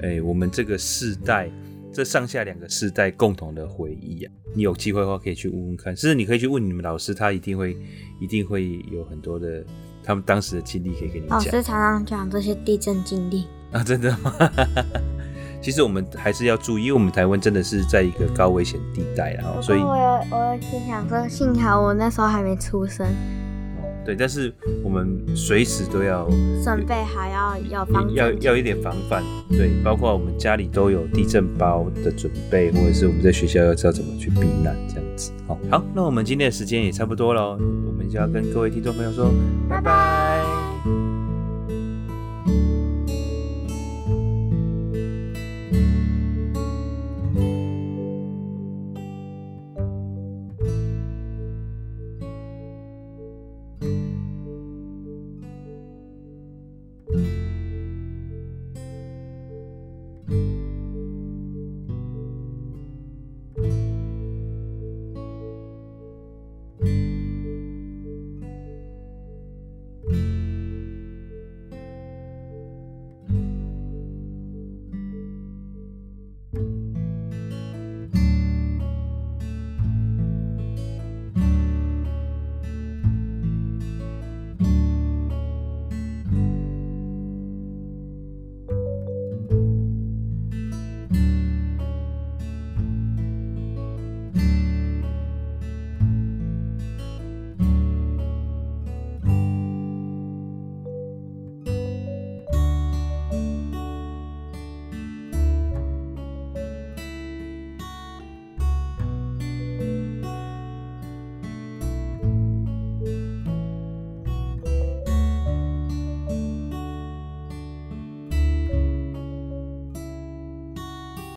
[0.00, 1.50] 哎、欸，我们这个世代
[1.92, 4.32] 这上下两个世代共同的回忆啊。
[4.54, 7.76] 你有机会的话可以去问问看，甚至你可以去问你们老师，他一定会
[8.20, 9.64] 一定会有很多的
[10.04, 11.38] 他们当时的经历可以跟你讲。
[11.38, 14.32] 老师常常讲这些地震经历啊，真的吗？
[15.62, 23.06] 其实我们还是要注意，因为我们台湾真的是在一个高危险地带然后，所以我有我有点想说，幸好我那时候还没出生。
[24.04, 24.52] 对，但是
[24.82, 26.28] 我们随时都要
[26.62, 35.32] 准备还要要防要要一点防范，对，包括我们家里都有地震包的准备，或者是我们在学校要知道怎么去避难这样子。
[35.46, 39.32] 好，好，那我们今天的时间也差不多了，我们就要跟各位听众朋友说
[39.68, 40.33] 拜拜。